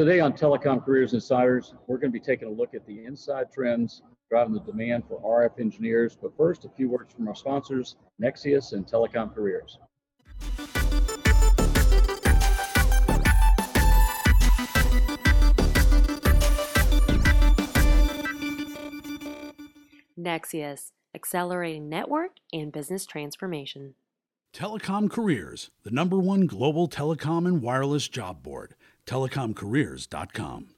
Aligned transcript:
Today 0.00 0.18
on 0.20 0.32
Telecom 0.32 0.82
Careers 0.82 1.12
Insiders, 1.12 1.74
we're 1.86 1.98
going 1.98 2.10
to 2.10 2.18
be 2.18 2.24
taking 2.24 2.48
a 2.48 2.50
look 2.50 2.72
at 2.72 2.86
the 2.86 3.04
inside 3.04 3.52
trends 3.52 4.00
driving 4.30 4.54
the 4.54 4.60
demand 4.60 5.04
for 5.06 5.20
RF 5.20 5.60
engineers. 5.60 6.16
But 6.16 6.34
first, 6.38 6.64
a 6.64 6.70
few 6.70 6.88
words 6.88 7.12
from 7.12 7.28
our 7.28 7.34
sponsors, 7.34 7.96
Nexius 8.18 8.72
and 8.72 8.86
Telecom 8.86 9.34
Careers. 9.34 9.76
Nexius, 20.18 20.92
accelerating 21.14 21.90
network 21.90 22.36
and 22.54 22.72
business 22.72 23.04
transformation. 23.04 23.96
Telecom 24.54 25.10
Careers, 25.10 25.70
the 25.84 25.90
number 25.90 26.18
one 26.18 26.46
global 26.46 26.88
telecom 26.88 27.46
and 27.46 27.60
wireless 27.60 28.08
job 28.08 28.42
board. 28.42 28.74
TelecomCareers.com. 29.10 30.68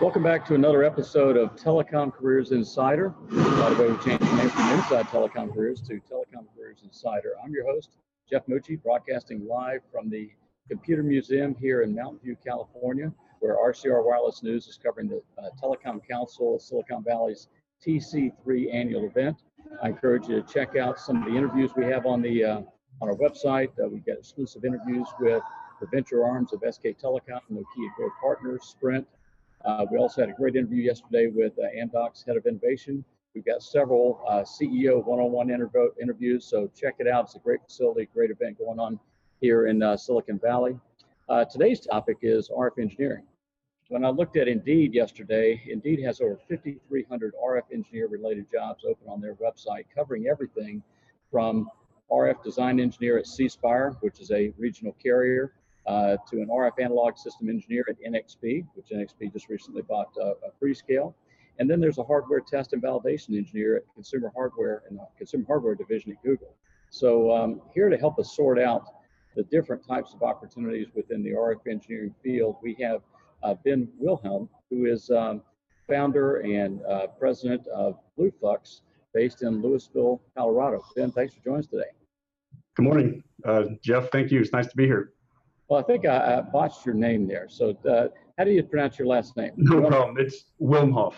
Welcome 0.00 0.22
back 0.22 0.46
to 0.46 0.54
another 0.54 0.82
episode 0.82 1.36
of 1.36 1.54
Telecom 1.54 2.14
Careers 2.14 2.50
Insider. 2.50 3.10
By 3.10 3.68
the 3.68 3.76
way, 3.78 3.90
we 3.90 4.02
changed 4.02 4.24
the 4.24 4.36
name 4.36 4.48
from 4.48 4.70
Inside 4.70 5.04
Telecom 5.08 5.52
Careers 5.52 5.82
to 5.82 6.00
Telecom 6.10 6.46
Careers 6.56 6.78
Insider. 6.82 7.32
I'm 7.44 7.52
your 7.52 7.66
host, 7.66 7.98
Jeff 8.30 8.46
Mucci, 8.46 8.82
broadcasting 8.82 9.46
live 9.46 9.80
from 9.92 10.08
the 10.08 10.30
Computer 10.70 11.02
Museum 11.02 11.54
here 11.60 11.82
in 11.82 11.94
Mountain 11.94 12.20
View, 12.24 12.38
California, 12.42 13.12
where 13.40 13.56
RCR 13.56 14.02
Wireless 14.02 14.42
News 14.42 14.66
is 14.66 14.78
covering 14.82 15.08
the 15.08 15.20
uh, 15.36 15.50
Telecom 15.62 16.00
Council 16.08 16.54
of 16.54 16.62
Silicon 16.62 17.04
Valley's 17.04 17.48
TC3 17.86 18.72
annual 18.74 19.04
event. 19.04 19.42
I 19.82 19.88
encourage 19.88 20.26
you 20.26 20.40
to 20.40 20.52
check 20.54 20.74
out 20.74 20.98
some 20.98 21.22
of 21.22 21.30
the 21.30 21.36
interviews 21.36 21.72
we 21.76 21.84
have 21.84 22.06
on 22.06 22.22
the 22.22 22.44
uh, 22.44 22.62
on 23.02 23.10
our 23.10 23.16
website. 23.16 23.68
Uh, 23.78 23.88
we 23.88 24.00
get 24.00 24.16
exclusive 24.16 24.64
interviews 24.64 25.06
with 25.20 25.42
the 25.80 25.86
venture 25.86 26.24
arms 26.24 26.52
of 26.52 26.62
SK 26.68 26.98
Telecom, 27.00 27.40
Nokia 27.50 27.94
Growth 27.96 28.12
Partners, 28.20 28.64
Sprint. 28.64 29.06
Uh, 29.64 29.84
we 29.90 29.98
also 29.98 30.20
had 30.20 30.30
a 30.30 30.34
great 30.34 30.56
interview 30.56 30.82
yesterday 30.82 31.26
with 31.26 31.52
uh, 31.58 31.66
Amdocs 31.76 32.24
Head 32.26 32.36
of 32.36 32.46
Innovation. 32.46 33.04
We've 33.34 33.44
got 33.44 33.62
several 33.62 34.20
uh, 34.28 34.42
CEO 34.42 35.04
one-on-one 35.04 35.48
interv- 35.48 36.00
interviews, 36.00 36.44
so 36.44 36.70
check 36.74 36.96
it 36.98 37.06
out. 37.06 37.26
It's 37.26 37.36
a 37.36 37.40
great 37.40 37.60
facility, 37.64 38.08
great 38.12 38.30
event 38.30 38.58
going 38.58 38.78
on 38.78 38.98
here 39.40 39.66
in 39.66 39.82
uh, 39.82 39.96
Silicon 39.96 40.38
Valley. 40.38 40.78
Uh, 41.28 41.44
today's 41.44 41.80
topic 41.80 42.18
is 42.22 42.48
RF 42.48 42.78
engineering. 42.78 43.24
When 43.88 44.04
I 44.04 44.10
looked 44.10 44.36
at 44.36 44.48
Indeed 44.48 44.94
yesterday, 44.94 45.62
Indeed 45.68 46.02
has 46.02 46.20
over 46.20 46.38
5,300 46.48 47.34
RF 47.42 47.62
engineer-related 47.72 48.46
jobs 48.52 48.84
open 48.84 49.08
on 49.08 49.20
their 49.20 49.34
website, 49.34 49.84
covering 49.94 50.26
everything 50.26 50.82
from 51.30 51.70
RF 52.10 52.42
design 52.42 52.80
engineer 52.80 53.18
at 53.18 53.26
C 53.26 53.48
Spire, 53.48 53.96
which 54.00 54.20
is 54.20 54.30
a 54.30 54.52
regional 54.58 54.94
carrier, 55.02 55.52
to 55.88 56.40
an 56.40 56.48
RF 56.48 56.80
analog 56.80 57.16
system 57.16 57.48
engineer 57.48 57.84
at 57.88 57.96
NXP, 58.00 58.66
which 58.74 58.88
NXP 58.92 59.32
just 59.32 59.48
recently 59.48 59.82
bought 59.82 60.12
uh, 60.22 60.34
Freescale. 60.62 61.14
And 61.58 61.68
then 61.68 61.80
there's 61.80 61.98
a 61.98 62.04
hardware 62.04 62.40
test 62.40 62.72
and 62.72 62.82
validation 62.82 63.36
engineer 63.36 63.76
at 63.76 63.82
consumer 63.94 64.30
hardware 64.34 64.82
and 64.88 65.00
consumer 65.16 65.44
hardware 65.46 65.74
division 65.74 66.12
at 66.12 66.22
Google. 66.22 66.54
So 66.90 67.32
um, 67.32 67.60
here 67.74 67.88
to 67.88 67.96
help 67.96 68.18
us 68.18 68.34
sort 68.34 68.58
out 68.58 68.84
the 69.34 69.42
different 69.44 69.86
types 69.86 70.14
of 70.14 70.22
opportunities 70.22 70.88
within 70.94 71.22
the 71.22 71.30
RF 71.30 71.66
engineering 71.68 72.14
field, 72.22 72.56
we 72.62 72.76
have 72.80 73.02
uh, 73.42 73.54
Ben 73.64 73.88
Wilhelm, 73.98 74.48
who 74.70 74.86
is 74.86 75.10
um, 75.10 75.42
founder 75.88 76.38
and 76.38 76.82
uh, 76.84 77.06
president 77.18 77.66
of 77.68 77.98
BlueFlux, 78.18 78.80
based 79.14 79.42
in 79.42 79.62
Louisville, 79.62 80.20
Colorado. 80.36 80.82
Ben, 80.96 81.10
thanks 81.12 81.34
for 81.34 81.40
joining 81.44 81.60
us 81.60 81.66
today. 81.66 81.90
Good 82.76 82.84
morning, 82.84 83.22
uh, 83.44 83.64
Jeff. 83.82 84.10
Thank 84.10 84.30
you. 84.30 84.40
It's 84.40 84.52
nice 84.52 84.66
to 84.68 84.76
be 84.76 84.86
here. 84.86 85.12
Well, 85.68 85.80
I 85.80 85.82
think 85.82 86.06
I, 86.06 86.38
I 86.38 86.40
botched 86.40 86.86
your 86.86 86.94
name 86.94 87.28
there. 87.28 87.46
So, 87.48 87.76
uh, 87.88 88.08
how 88.38 88.44
do 88.44 88.52
you 88.52 88.62
pronounce 88.62 88.98
your 88.98 89.08
last 89.08 89.36
name? 89.36 89.52
No 89.56 89.86
problem. 89.86 90.16
It's 90.18 90.46
Wilmhoff. 90.60 91.14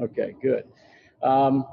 Okay, 0.00 0.34
good. 0.42 0.64
Um, 1.22 1.64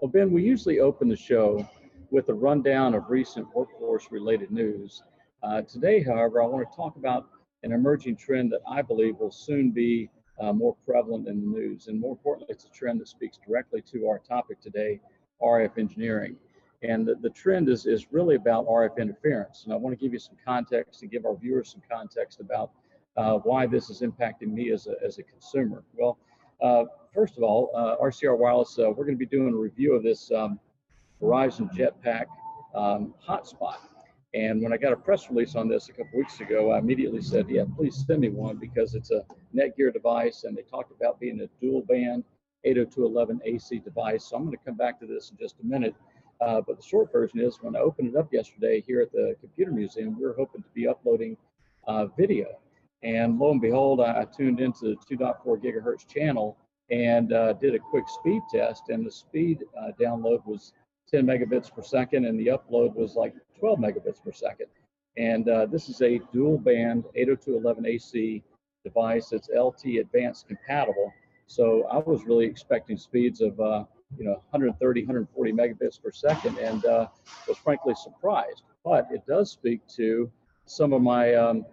well, 0.00 0.10
Ben, 0.10 0.30
we 0.30 0.42
usually 0.42 0.80
open 0.80 1.08
the 1.08 1.16
show 1.16 1.68
with 2.10 2.28
a 2.30 2.34
rundown 2.34 2.94
of 2.94 3.10
recent 3.10 3.46
workforce 3.54 4.10
related 4.10 4.50
news. 4.50 5.02
Uh, 5.42 5.62
today, 5.62 6.02
however, 6.02 6.42
I 6.42 6.46
want 6.46 6.68
to 6.68 6.76
talk 6.76 6.96
about 6.96 7.28
an 7.62 7.72
emerging 7.72 8.16
trend 8.16 8.50
that 8.52 8.60
I 8.66 8.80
believe 8.80 9.16
will 9.18 9.30
soon 9.30 9.70
be 9.70 10.08
uh, 10.40 10.52
more 10.54 10.74
prevalent 10.86 11.28
in 11.28 11.40
the 11.40 11.46
news. 11.46 11.88
And 11.88 12.00
more 12.00 12.12
importantly, 12.12 12.54
it's 12.54 12.64
a 12.64 12.70
trend 12.70 13.00
that 13.00 13.08
speaks 13.08 13.38
directly 13.46 13.82
to 13.92 14.08
our 14.08 14.18
topic 14.18 14.60
today 14.62 15.00
RF 15.42 15.78
engineering. 15.78 16.36
And 16.82 17.06
the, 17.06 17.14
the 17.16 17.30
trend 17.30 17.68
is, 17.68 17.86
is 17.86 18.06
really 18.10 18.36
about 18.36 18.66
RF 18.66 18.98
interference. 18.98 19.64
And 19.64 19.72
I 19.72 19.76
want 19.76 19.98
to 19.98 20.02
give 20.02 20.12
you 20.12 20.18
some 20.18 20.36
context 20.44 21.02
and 21.02 21.10
give 21.10 21.26
our 21.26 21.36
viewers 21.36 21.70
some 21.70 21.82
context 21.90 22.40
about 22.40 22.70
uh, 23.16 23.34
why 23.38 23.66
this 23.66 23.90
is 23.90 24.00
impacting 24.00 24.52
me 24.52 24.70
as 24.72 24.86
a, 24.86 24.94
as 25.04 25.18
a 25.18 25.22
consumer. 25.22 25.84
Well, 25.94 26.18
uh, 26.62 26.84
first 27.14 27.36
of 27.36 27.42
all, 27.42 27.70
uh, 27.74 28.02
RCR 28.02 28.38
Wireless, 28.38 28.78
uh, 28.78 28.90
we're 28.90 29.04
going 29.04 29.16
to 29.16 29.18
be 29.18 29.26
doing 29.26 29.52
a 29.52 29.56
review 29.56 29.94
of 29.94 30.02
this 30.02 30.30
um, 30.30 30.58
Verizon 31.20 31.70
Jetpack 31.74 32.26
um, 32.74 33.14
hotspot. 33.26 33.76
And 34.32 34.62
when 34.62 34.72
I 34.72 34.76
got 34.76 34.92
a 34.92 34.96
press 34.96 35.28
release 35.28 35.56
on 35.56 35.68
this 35.68 35.88
a 35.88 35.92
couple 35.92 36.18
weeks 36.18 36.40
ago, 36.40 36.70
I 36.70 36.78
immediately 36.78 37.20
said, 37.20 37.46
yeah, 37.48 37.64
please 37.76 38.04
send 38.06 38.20
me 38.20 38.28
one 38.28 38.56
because 38.56 38.94
it's 38.94 39.10
a 39.10 39.24
Netgear 39.54 39.92
device 39.92 40.44
and 40.44 40.56
they 40.56 40.62
talked 40.62 40.92
about 40.92 41.18
being 41.18 41.40
a 41.40 41.48
dual 41.60 41.82
band 41.82 42.24
802.11 42.64 43.40
AC 43.44 43.78
device. 43.80 44.24
So 44.28 44.36
I'm 44.36 44.44
going 44.44 44.56
to 44.56 44.64
come 44.64 44.76
back 44.76 45.00
to 45.00 45.06
this 45.06 45.30
in 45.30 45.36
just 45.36 45.56
a 45.60 45.66
minute. 45.66 45.94
Uh, 46.40 46.60
but 46.66 46.76
the 46.76 46.82
short 46.82 47.12
version 47.12 47.40
is 47.40 47.58
when 47.60 47.76
I 47.76 47.80
opened 47.80 48.08
it 48.08 48.16
up 48.16 48.32
yesterday 48.32 48.82
here 48.86 49.00
at 49.02 49.12
the 49.12 49.36
Computer 49.40 49.72
Museum, 49.72 50.18
we 50.18 50.24
were 50.24 50.34
hoping 50.38 50.62
to 50.62 50.68
be 50.74 50.88
uploading 50.88 51.36
uh, 51.86 52.06
video. 52.06 52.58
And 53.02 53.38
lo 53.38 53.50
and 53.50 53.60
behold, 53.60 54.00
I, 54.00 54.22
I 54.22 54.24
tuned 54.24 54.60
into 54.60 54.96
the 55.08 55.16
2.4 55.16 55.62
gigahertz 55.62 56.06
channel 56.06 56.56
and 56.90 57.32
uh, 57.32 57.52
did 57.54 57.74
a 57.74 57.78
quick 57.78 58.08
speed 58.08 58.42
test, 58.52 58.88
and 58.88 59.06
the 59.06 59.10
speed 59.10 59.64
uh, 59.78 59.92
download 60.00 60.44
was 60.44 60.72
10 61.08 61.24
megabits 61.24 61.72
per 61.72 61.82
second, 61.82 62.24
and 62.24 62.38
the 62.38 62.48
upload 62.48 62.94
was 62.94 63.14
like 63.14 63.34
12 63.58 63.78
megabits 63.78 64.22
per 64.22 64.32
second. 64.32 64.66
And 65.16 65.48
uh, 65.48 65.66
this 65.66 65.88
is 65.88 66.02
a 66.02 66.20
dual 66.32 66.58
band 66.58 67.04
802.11ac 67.16 68.42
device. 68.84 69.32
It's 69.32 69.48
LT 69.54 69.98
advanced 70.00 70.48
compatible. 70.48 71.12
So 71.46 71.84
I 71.90 71.98
was 71.98 72.24
really 72.24 72.46
expecting 72.46 72.96
speeds 72.96 73.40
of 73.40 73.58
uh, 73.60 73.84
you 74.18 74.24
know 74.24 74.42
130, 74.50 75.02
140 75.02 75.52
megabits 75.52 76.02
per 76.02 76.10
second, 76.10 76.58
and 76.58 76.84
uh, 76.86 77.06
was 77.48 77.58
frankly 77.58 77.94
surprised. 77.94 78.62
But 78.84 79.08
it 79.10 79.22
does 79.26 79.50
speak 79.50 79.80
to 79.96 80.30
some 80.66 80.92
of 80.92 81.02
my, 81.02 81.34
um, 81.34 81.66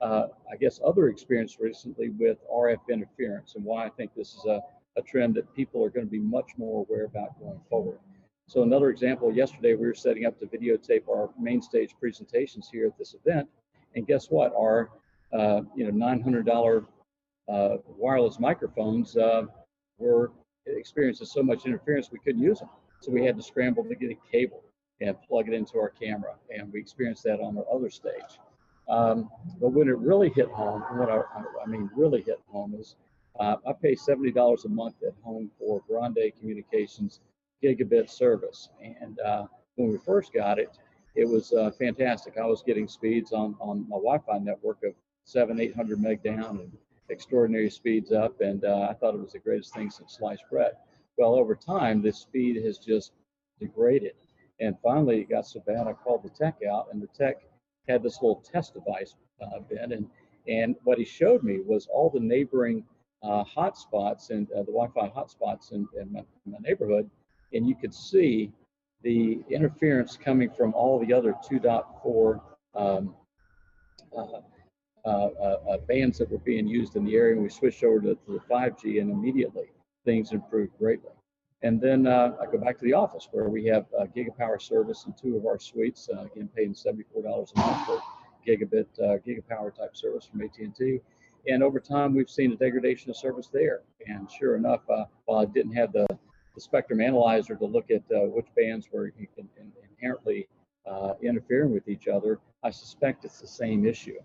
uh, 0.00 0.26
I 0.50 0.56
guess, 0.56 0.80
other 0.84 1.08
experience 1.08 1.58
recently 1.60 2.10
with 2.10 2.38
RF 2.52 2.80
interference 2.90 3.54
and 3.54 3.64
why 3.64 3.86
I 3.86 3.90
think 3.90 4.12
this 4.14 4.34
is 4.34 4.44
a, 4.44 4.60
a 4.96 5.02
trend 5.02 5.34
that 5.36 5.52
people 5.54 5.84
are 5.84 5.90
going 5.90 6.06
to 6.06 6.10
be 6.10 6.18
much 6.18 6.50
more 6.56 6.84
aware 6.88 7.04
about 7.04 7.38
going 7.40 7.60
forward. 7.70 7.98
So 8.46 8.62
another 8.62 8.90
example, 8.90 9.32
yesterday 9.32 9.74
we 9.74 9.86
were 9.86 9.94
setting 9.94 10.26
up 10.26 10.38
to 10.40 10.46
videotape 10.46 11.08
our 11.08 11.30
main 11.40 11.62
stage 11.62 11.94
presentations 11.98 12.68
here 12.70 12.86
at 12.86 12.98
this 12.98 13.14
event, 13.14 13.48
and 13.94 14.06
guess 14.06 14.26
what? 14.30 14.52
Our 14.54 14.90
uh, 15.32 15.62
you 15.74 15.90
know 15.90 16.06
$900 16.06 16.86
uh, 17.48 17.76
wireless 17.96 18.38
microphones 18.38 19.16
uh, 19.16 19.44
were 19.98 20.32
experiencing 20.66 21.26
so 21.26 21.42
much 21.42 21.66
interference 21.66 22.10
we 22.10 22.18
couldn't 22.18 22.42
use 22.42 22.60
them. 22.60 22.68
So 23.00 23.10
we 23.12 23.24
had 23.24 23.36
to 23.36 23.42
scramble 23.42 23.84
to 23.84 23.94
get 23.94 24.10
a 24.10 24.30
cable 24.30 24.62
and 25.00 25.16
plug 25.28 25.48
it 25.48 25.54
into 25.54 25.78
our 25.78 25.90
camera, 25.90 26.34
and 26.50 26.72
we 26.72 26.80
experienced 26.80 27.24
that 27.24 27.40
on 27.40 27.58
our 27.58 27.64
other 27.72 27.90
stage. 27.90 28.38
Um, 28.88 29.30
but 29.60 29.70
when 29.72 29.88
it 29.88 29.98
really 29.98 30.30
hit 30.30 30.48
home, 30.48 30.82
what 30.96 31.10
I, 31.10 31.20
I 31.62 31.66
mean 31.66 31.90
really 31.96 32.22
hit 32.22 32.40
home 32.46 32.74
is 32.78 32.96
uh, 33.40 33.56
I 33.66 33.72
pay 33.72 33.94
$70 33.94 34.64
a 34.64 34.68
month 34.68 34.96
at 35.06 35.14
home 35.22 35.50
for 35.58 35.82
Grande 35.88 36.32
Communications 36.38 37.20
gigabit 37.62 38.10
service. 38.10 38.68
And 38.82 39.18
uh, 39.20 39.46
when 39.76 39.90
we 39.90 39.98
first 39.98 40.32
got 40.32 40.58
it, 40.58 40.78
it 41.14 41.28
was 41.28 41.52
uh, 41.52 41.70
fantastic. 41.78 42.36
I 42.38 42.46
was 42.46 42.62
getting 42.62 42.88
speeds 42.88 43.32
on, 43.32 43.56
on 43.60 43.88
my 43.88 43.96
Wi-Fi 43.96 44.38
network 44.38 44.78
of 44.84 44.94
seven, 45.24 45.60
800 45.60 46.00
meg 46.00 46.22
down 46.22 46.58
and 46.60 46.72
extraordinary 47.10 47.70
speeds 47.70 48.12
up. 48.12 48.40
And 48.40 48.64
uh, 48.64 48.88
I 48.90 48.94
thought 48.94 49.14
it 49.14 49.20
was 49.20 49.32
the 49.32 49.38
greatest 49.38 49.74
thing 49.74 49.90
since 49.90 50.16
sliced 50.18 50.44
bread. 50.50 50.72
Well, 51.16 51.34
over 51.34 51.54
time, 51.54 52.02
this 52.02 52.18
speed 52.18 52.62
has 52.64 52.78
just 52.78 53.12
degraded. 53.60 54.14
And 54.60 54.76
finally, 54.82 55.20
it 55.20 55.28
got 55.28 55.46
so 55.46 55.60
bad, 55.66 55.86
I 55.86 55.92
called 55.92 56.22
the 56.22 56.30
tech 56.30 56.58
out, 56.70 56.88
and 56.92 57.02
the 57.02 57.08
tech 57.08 57.42
had 57.88 58.02
this 58.02 58.22
little 58.22 58.42
test 58.52 58.74
device 58.74 59.14
uh. 59.42 59.60
And, 59.80 60.08
and 60.48 60.76
what 60.84 60.98
he 60.98 61.04
showed 61.04 61.42
me 61.42 61.60
was 61.60 61.88
all 61.92 62.08
the 62.08 62.20
neighboring 62.20 62.84
uh, 63.22 63.44
hotspots 63.44 64.30
and 64.30 64.50
uh, 64.52 64.60
the 64.60 64.72
Wi-Fi 64.72 65.08
hotspots 65.08 65.72
in, 65.72 65.88
in, 66.00 66.12
my, 66.12 66.20
in 66.46 66.52
my 66.52 66.58
neighborhood 66.60 67.10
and 67.54 67.66
you 67.68 67.74
could 67.74 67.94
see 67.94 68.52
the 69.02 69.40
interference 69.50 70.16
coming 70.16 70.50
from 70.50 70.74
all 70.74 70.98
the 70.98 71.12
other 71.12 71.34
2.4 71.50 72.40
um, 72.74 73.14
uh, 74.16 74.40
bands 75.88 76.18
that 76.18 76.30
were 76.30 76.38
being 76.38 76.66
used 76.66 76.96
in 76.96 77.04
the 77.04 77.14
area. 77.14 77.34
And 77.34 77.42
we 77.42 77.48
switched 77.48 77.84
over 77.84 78.00
to, 78.00 78.14
to 78.14 78.32
the 78.32 78.40
5G, 78.50 79.00
and 79.00 79.10
immediately 79.10 79.70
things 80.04 80.32
improved 80.32 80.72
greatly. 80.78 81.10
And 81.62 81.80
then 81.80 82.06
uh, 82.06 82.36
I 82.40 82.44
go 82.44 82.58
back 82.58 82.78
to 82.78 82.84
the 82.84 82.92
office 82.92 83.28
where 83.32 83.48
we 83.48 83.64
have 83.66 83.86
Gigapower 84.14 84.60
service 84.60 85.06
in 85.06 85.14
two 85.14 85.36
of 85.36 85.46
our 85.46 85.58
suites, 85.58 86.10
uh, 86.14 86.24
again 86.24 86.48
paying 86.54 86.74
$74 86.74 87.04
a 87.56 87.58
month 87.58 87.86
for 87.86 88.02
gigabit, 88.46 88.86
uh, 88.98 89.18
gigapower 89.26 89.74
type 89.74 89.96
service 89.96 90.26
from 90.26 90.42
AT&T. 90.42 91.00
And 91.46 91.62
over 91.62 91.80
time, 91.80 92.14
we've 92.14 92.30
seen 92.30 92.52
a 92.52 92.56
degradation 92.56 93.10
of 93.10 93.16
service 93.16 93.48
there. 93.52 93.82
And 94.06 94.30
sure 94.30 94.56
enough, 94.56 94.80
uh, 94.90 95.04
while 95.24 95.40
I 95.40 95.44
didn't 95.46 95.72
have 95.72 95.92
the, 95.92 96.06
the 96.54 96.60
spectrum 96.60 97.00
analyzer 97.00 97.54
to 97.56 97.64
look 97.64 97.90
at 97.90 98.02
uh, 98.14 98.26
which 98.26 98.46
bands 98.56 98.88
were 98.92 99.12
inherently 99.90 100.48
uh, 100.86 101.14
interfering 101.22 101.72
with 101.72 101.88
each 101.88 102.08
other, 102.08 102.40
I 102.62 102.70
suspect 102.70 103.24
it's 103.24 103.40
the 103.40 103.46
same 103.46 103.86
issue. 103.86 104.18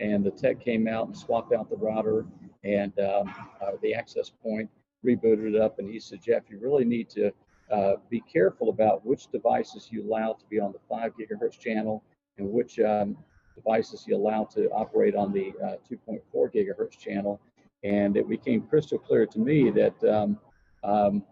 And 0.00 0.24
the 0.24 0.30
tech 0.30 0.60
came 0.60 0.86
out 0.86 1.06
and 1.06 1.16
swapped 1.16 1.52
out 1.52 1.70
the 1.70 1.76
router 1.76 2.26
and 2.64 2.92
um, 2.98 3.34
uh, 3.62 3.72
the 3.82 3.94
access 3.94 4.30
point, 4.30 4.68
rebooted 5.04 5.54
it 5.54 5.60
up, 5.60 5.78
and 5.78 5.88
he 5.88 6.00
said, 6.00 6.20
Jeff, 6.22 6.42
you 6.50 6.58
really 6.58 6.84
need 6.84 7.08
to 7.10 7.32
uh, 7.70 7.94
be 8.10 8.20
careful 8.20 8.68
about 8.68 9.04
which 9.04 9.28
devices 9.28 9.88
you 9.90 10.02
allow 10.02 10.32
to 10.32 10.44
be 10.50 10.58
on 10.60 10.72
the 10.72 10.78
5 10.88 11.12
gigahertz 11.16 11.58
channel 11.58 12.02
and 12.38 12.50
which 12.50 12.78
um, 12.80 13.16
devices 13.54 14.04
you 14.06 14.16
allow 14.16 14.44
to 14.44 14.68
operate 14.70 15.14
on 15.14 15.32
the 15.32 15.52
uh, 15.64 15.76
2.4 15.90 16.20
gigahertz 16.52 16.98
channel. 16.98 17.40
And 17.82 18.16
it 18.16 18.28
became 18.28 18.62
crystal 18.62 18.98
clear 18.98 19.26
to 19.26 19.38
me 19.38 19.70
that 19.70 20.04
um, 20.04 20.38
um, 20.84 21.22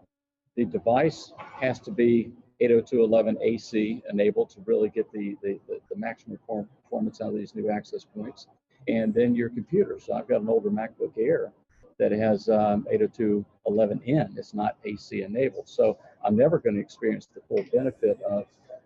the 0.55 0.65
device 0.65 1.33
has 1.59 1.79
to 1.81 1.91
be 1.91 2.31
802.11 2.69 3.35
AC 3.41 4.03
enabled 4.09 4.49
to 4.51 4.61
really 4.65 4.89
get 4.89 5.11
the, 5.11 5.37
the, 5.41 5.59
the, 5.67 5.95
maximum 5.95 6.37
performance 6.83 7.21
out 7.21 7.29
of 7.29 7.35
these 7.35 7.55
new 7.55 7.69
access 7.69 8.05
points. 8.05 8.47
And 8.87 9.13
then 9.13 9.35
your 9.35 9.49
computer. 9.49 9.99
So 9.99 10.13
I've 10.13 10.27
got 10.27 10.41
an 10.41 10.49
older 10.49 10.69
MacBook 10.69 11.17
Air 11.17 11.51
that 11.97 12.11
has 12.11 12.49
um, 12.49 12.85
802.11n. 12.93 14.37
It's 14.37 14.53
not 14.53 14.77
AC 14.83 15.23
enabled. 15.23 15.67
So 15.67 15.97
I'm 16.23 16.35
never 16.35 16.59
going 16.59 16.75
to 16.75 16.81
experience 16.81 17.27
the 17.33 17.41
full 17.47 17.65
benefit 17.73 18.19
of 18.21 18.45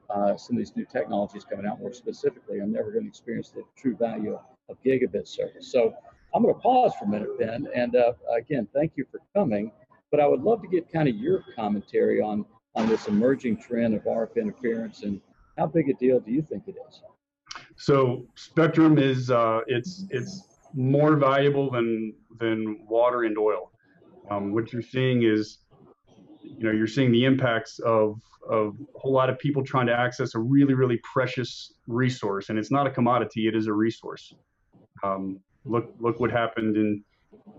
uh, 0.10 0.38
some 0.38 0.56
of 0.56 0.60
these 0.60 0.76
new 0.76 0.86
technologies 0.86 1.44
coming 1.44 1.66
out. 1.66 1.80
More 1.80 1.94
specifically, 1.94 2.60
I'm 2.60 2.72
never 2.72 2.92
going 2.92 3.04
to 3.04 3.10
experience 3.10 3.50
the 3.50 3.64
true 3.76 3.96
value 3.96 4.40
of 4.70 4.78
gigabit 4.84 5.28
service. 5.28 5.72
So 5.72 5.94
I'm 6.34 6.44
going 6.44 6.54
to 6.54 6.62
pause 6.62 6.94
for 6.98 7.06
a 7.06 7.08
minute, 7.08 7.38
Ben. 7.40 7.68
And 7.76 7.96
uh, 7.96 8.14
again, 8.36 8.68
thank 8.74 8.94
you 8.96 9.06
for 9.12 9.22
coming. 9.36 9.72
But 10.12 10.20
I 10.20 10.28
would 10.28 10.42
love 10.42 10.62
to 10.62 10.68
get 10.68 10.92
kind 10.92 11.08
of 11.08 11.16
your 11.16 11.44
commentary 11.56 12.22
on 12.22 12.46
on 12.76 12.88
this 12.88 13.08
emerging 13.08 13.58
trend 13.58 13.94
of 13.94 14.04
RF 14.04 14.36
interference 14.36 15.04
and 15.04 15.20
how 15.58 15.68
big 15.68 15.90
a 15.90 15.94
deal 15.94 16.20
do 16.20 16.32
you 16.32 16.42
think 16.42 16.64
it 16.68 16.76
is? 16.88 17.02
So 17.76 18.26
spectrum 18.36 18.98
is 18.98 19.32
uh, 19.32 19.62
it's 19.68 20.06
it's 20.10 20.44
more 20.74 21.16
valuable 21.16 21.72
than 21.72 22.14
than 22.40 22.80
water 22.88 23.24
and 23.24 23.38
oil. 23.38 23.72
Um, 24.30 24.54
what 24.54 24.72
you're 24.72 24.82
seeing 24.82 25.24
is, 25.24 25.60
you 26.44 26.64
know, 26.64 26.72
you're 26.72 26.88
seeing 26.88 27.12
the 27.12 27.26
impacts 27.26 27.80
of 27.80 28.22
of 28.50 28.76
a 28.96 29.00
whole 29.00 29.12
lot 29.12 29.30
of 29.30 29.38
people 29.40 29.64
trying 29.64 29.88
to 29.88 29.94
access 29.94 30.36
a 30.36 30.40
really 30.40 30.74
really 30.74 31.00
precious 31.14 31.74
resource, 31.88 32.50
and 32.50 32.60
it's 32.60 32.72
not 32.72 32.88
a 32.88 32.92
commodity; 32.92 33.48
it 33.48 33.56
is 33.56 33.68
a 33.68 33.74
resource. 33.74 34.34
Um, 35.04 35.40
look 35.66 35.94
look 36.00 36.20
what 36.20 36.32
happened 36.32 36.78
in 36.78 37.04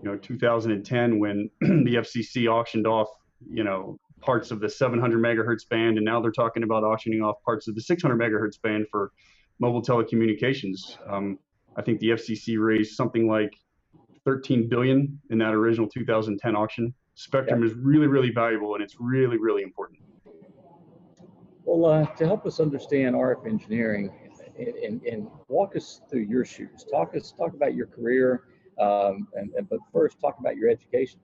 you 0.01 0.09
know 0.09 0.17
2010 0.17 1.19
when 1.19 1.49
the 1.61 1.95
FCC 1.95 2.47
auctioned 2.47 2.87
off 2.87 3.07
you 3.49 3.63
know 3.63 3.99
parts 4.21 4.51
of 4.51 4.59
the 4.59 4.69
700 4.69 5.21
megahertz 5.21 5.67
band, 5.67 5.97
and 5.97 6.05
now 6.05 6.21
they're 6.21 6.31
talking 6.31 6.63
about 6.63 6.83
auctioning 6.83 7.21
off 7.21 7.41
parts 7.43 7.67
of 7.67 7.75
the 7.75 7.81
600 7.81 8.17
megahertz 8.17 8.61
band 8.61 8.85
for 8.89 9.11
mobile 9.59 9.81
telecommunications. 9.81 10.97
Um, 11.11 11.39
I 11.75 11.81
think 11.81 11.99
the 11.99 12.09
FCC 12.09 12.57
raised 12.59 12.95
something 12.95 13.27
like 13.27 13.53
13 14.25 14.69
billion 14.69 15.19
in 15.29 15.37
that 15.39 15.53
original 15.53 15.87
2010 15.87 16.55
auction. 16.55 16.93
Spectrum 17.15 17.63
is 17.63 17.73
really, 17.73 18.07
really 18.07 18.31
valuable, 18.31 18.75
and 18.75 18.83
it's 18.83 18.95
really, 18.99 19.37
really 19.37 19.63
important. 19.63 19.99
Well, 21.63 21.91
uh, 21.91 22.05
to 22.15 22.25
help 22.25 22.45
us 22.45 22.59
understand 22.59 23.15
RF 23.15 23.45
engineering 23.45 24.11
and, 24.57 24.67
and, 24.67 25.01
and, 25.03 25.27
walk 25.47 25.75
us 25.75 26.01
through 26.09 26.21
your 26.21 26.43
shoes, 26.43 26.85
talk 26.89 27.15
us 27.15 27.31
talk 27.31 27.53
about 27.53 27.75
your 27.75 27.87
career, 27.87 28.43
um, 28.79 29.27
and, 29.35 29.51
and, 29.55 29.69
but 29.69 29.79
first 29.93 30.19
talk 30.19 30.39
about 30.39 30.55
your 30.55 30.69
education. 30.69 31.19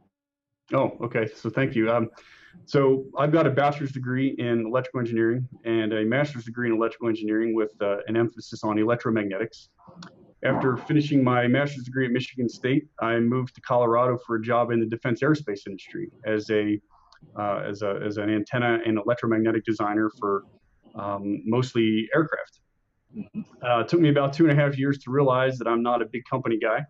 Oh, 0.73 0.97
okay. 1.01 1.27
So 1.35 1.49
thank 1.49 1.75
you. 1.75 1.91
Um, 1.91 2.09
so 2.65 3.05
I've 3.17 3.31
got 3.31 3.47
a 3.47 3.49
bachelor's 3.49 3.91
degree 3.91 4.35
in 4.37 4.65
electrical 4.65 4.99
engineering 4.99 5.47
and 5.65 5.93
a 5.93 6.03
master's 6.03 6.45
degree 6.45 6.69
in 6.69 6.75
electrical 6.75 7.07
engineering 7.07 7.55
with 7.55 7.71
uh, 7.81 7.97
an 8.07 8.17
emphasis 8.17 8.63
on 8.63 8.77
electromagnetics. 8.77 9.69
After 10.43 10.77
finishing 10.77 11.23
my 11.23 11.47
master's 11.47 11.83
degree 11.85 12.05
at 12.05 12.11
Michigan 12.11 12.47
State, 12.47 12.87
I 13.01 13.19
moved 13.19 13.55
to 13.55 13.61
Colorado 13.61 14.17
for 14.25 14.35
a 14.35 14.41
job 14.41 14.71
in 14.71 14.79
the 14.79 14.85
defense 14.85 15.21
aerospace 15.21 15.65
industry 15.65 16.11
as 16.25 16.49
a 16.51 16.79
uh, 17.37 17.63
as 17.67 17.81
a 17.81 17.99
as 18.05 18.17
an 18.17 18.29
antenna 18.29 18.79
and 18.85 18.99
electromagnetic 18.99 19.65
designer 19.65 20.11
for 20.19 20.43
um, 20.95 21.41
mostly 21.45 22.07
aircraft. 22.13 22.59
Uh, 23.65 23.79
it 23.79 23.87
took 23.87 23.99
me 23.99 24.09
about 24.09 24.33
two 24.33 24.47
and 24.47 24.51
a 24.51 24.55
half 24.55 24.77
years 24.77 24.99
to 24.99 25.09
realize 25.09 25.57
that 25.57 25.67
I'm 25.67 25.81
not 25.81 26.01
a 26.01 26.05
big 26.05 26.23
company 26.29 26.59
guy 26.59 26.85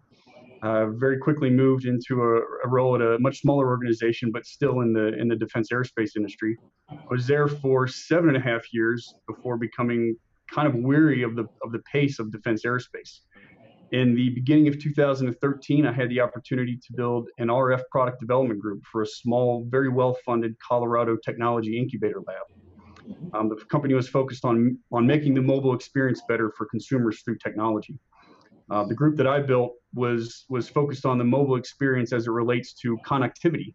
uh, 0.63 0.87
very 0.87 1.17
quickly 1.17 1.49
moved 1.49 1.85
into 1.85 2.21
a, 2.21 2.37
a, 2.65 2.67
role 2.67 2.95
at 2.95 3.01
a 3.01 3.17
much 3.19 3.41
smaller 3.41 3.67
organization, 3.67 4.31
but 4.31 4.45
still 4.45 4.81
in 4.81 4.93
the 4.93 5.17
in 5.19 5.27
the 5.27 5.35
defense 5.35 5.69
aerospace 5.71 6.15
industry. 6.15 6.57
I 6.89 6.95
was 7.09 7.27
there 7.27 7.47
for 7.47 7.87
seven 7.87 8.29
and 8.29 8.37
a 8.37 8.41
half 8.41 8.73
years 8.73 9.13
before 9.27 9.57
becoming 9.57 10.15
kind 10.51 10.67
of 10.67 10.75
weary 10.75 11.23
of 11.23 11.35
the 11.35 11.45
of 11.63 11.71
the 11.71 11.79
pace 11.91 12.19
of 12.19 12.31
defense 12.31 12.63
aerospace. 12.65 13.19
In 13.91 14.15
the 14.15 14.29
beginning 14.29 14.67
of 14.67 14.79
2013, 14.79 15.85
I 15.85 15.93
had 15.93 16.09
the 16.09 16.19
opportunity 16.19 16.75
to 16.75 16.93
build 16.93 17.29
an 17.37 17.47
RF 17.47 17.83
product 17.89 18.19
development 18.19 18.59
group 18.59 18.83
for 18.91 19.03
a 19.03 19.07
small, 19.07 19.65
very 19.69 19.87
well-funded 19.87 20.57
Colorado 20.59 21.15
technology 21.23 21.79
incubator 21.79 22.21
lab. 22.27 23.31
Um, 23.33 23.47
the 23.47 23.55
company 23.65 23.93
was 23.93 24.09
focused 24.09 24.43
on 24.43 24.77
on 24.91 25.07
making 25.07 25.33
the 25.33 25.41
mobile 25.41 25.73
experience 25.73 26.21
better 26.27 26.51
for 26.57 26.65
consumers 26.65 27.21
through 27.21 27.37
technology. 27.37 27.97
Uh, 28.69 28.83
the 28.83 28.93
group 28.93 29.15
that 29.17 29.27
I 29.27 29.39
built 29.39 29.73
was 29.93 30.45
was 30.49 30.67
focused 30.67 31.05
on 31.05 31.17
the 31.17 31.23
mobile 31.23 31.55
experience 31.55 32.11
as 32.11 32.27
it 32.27 32.31
relates 32.31 32.73
to 32.81 32.97
connectivity 33.05 33.73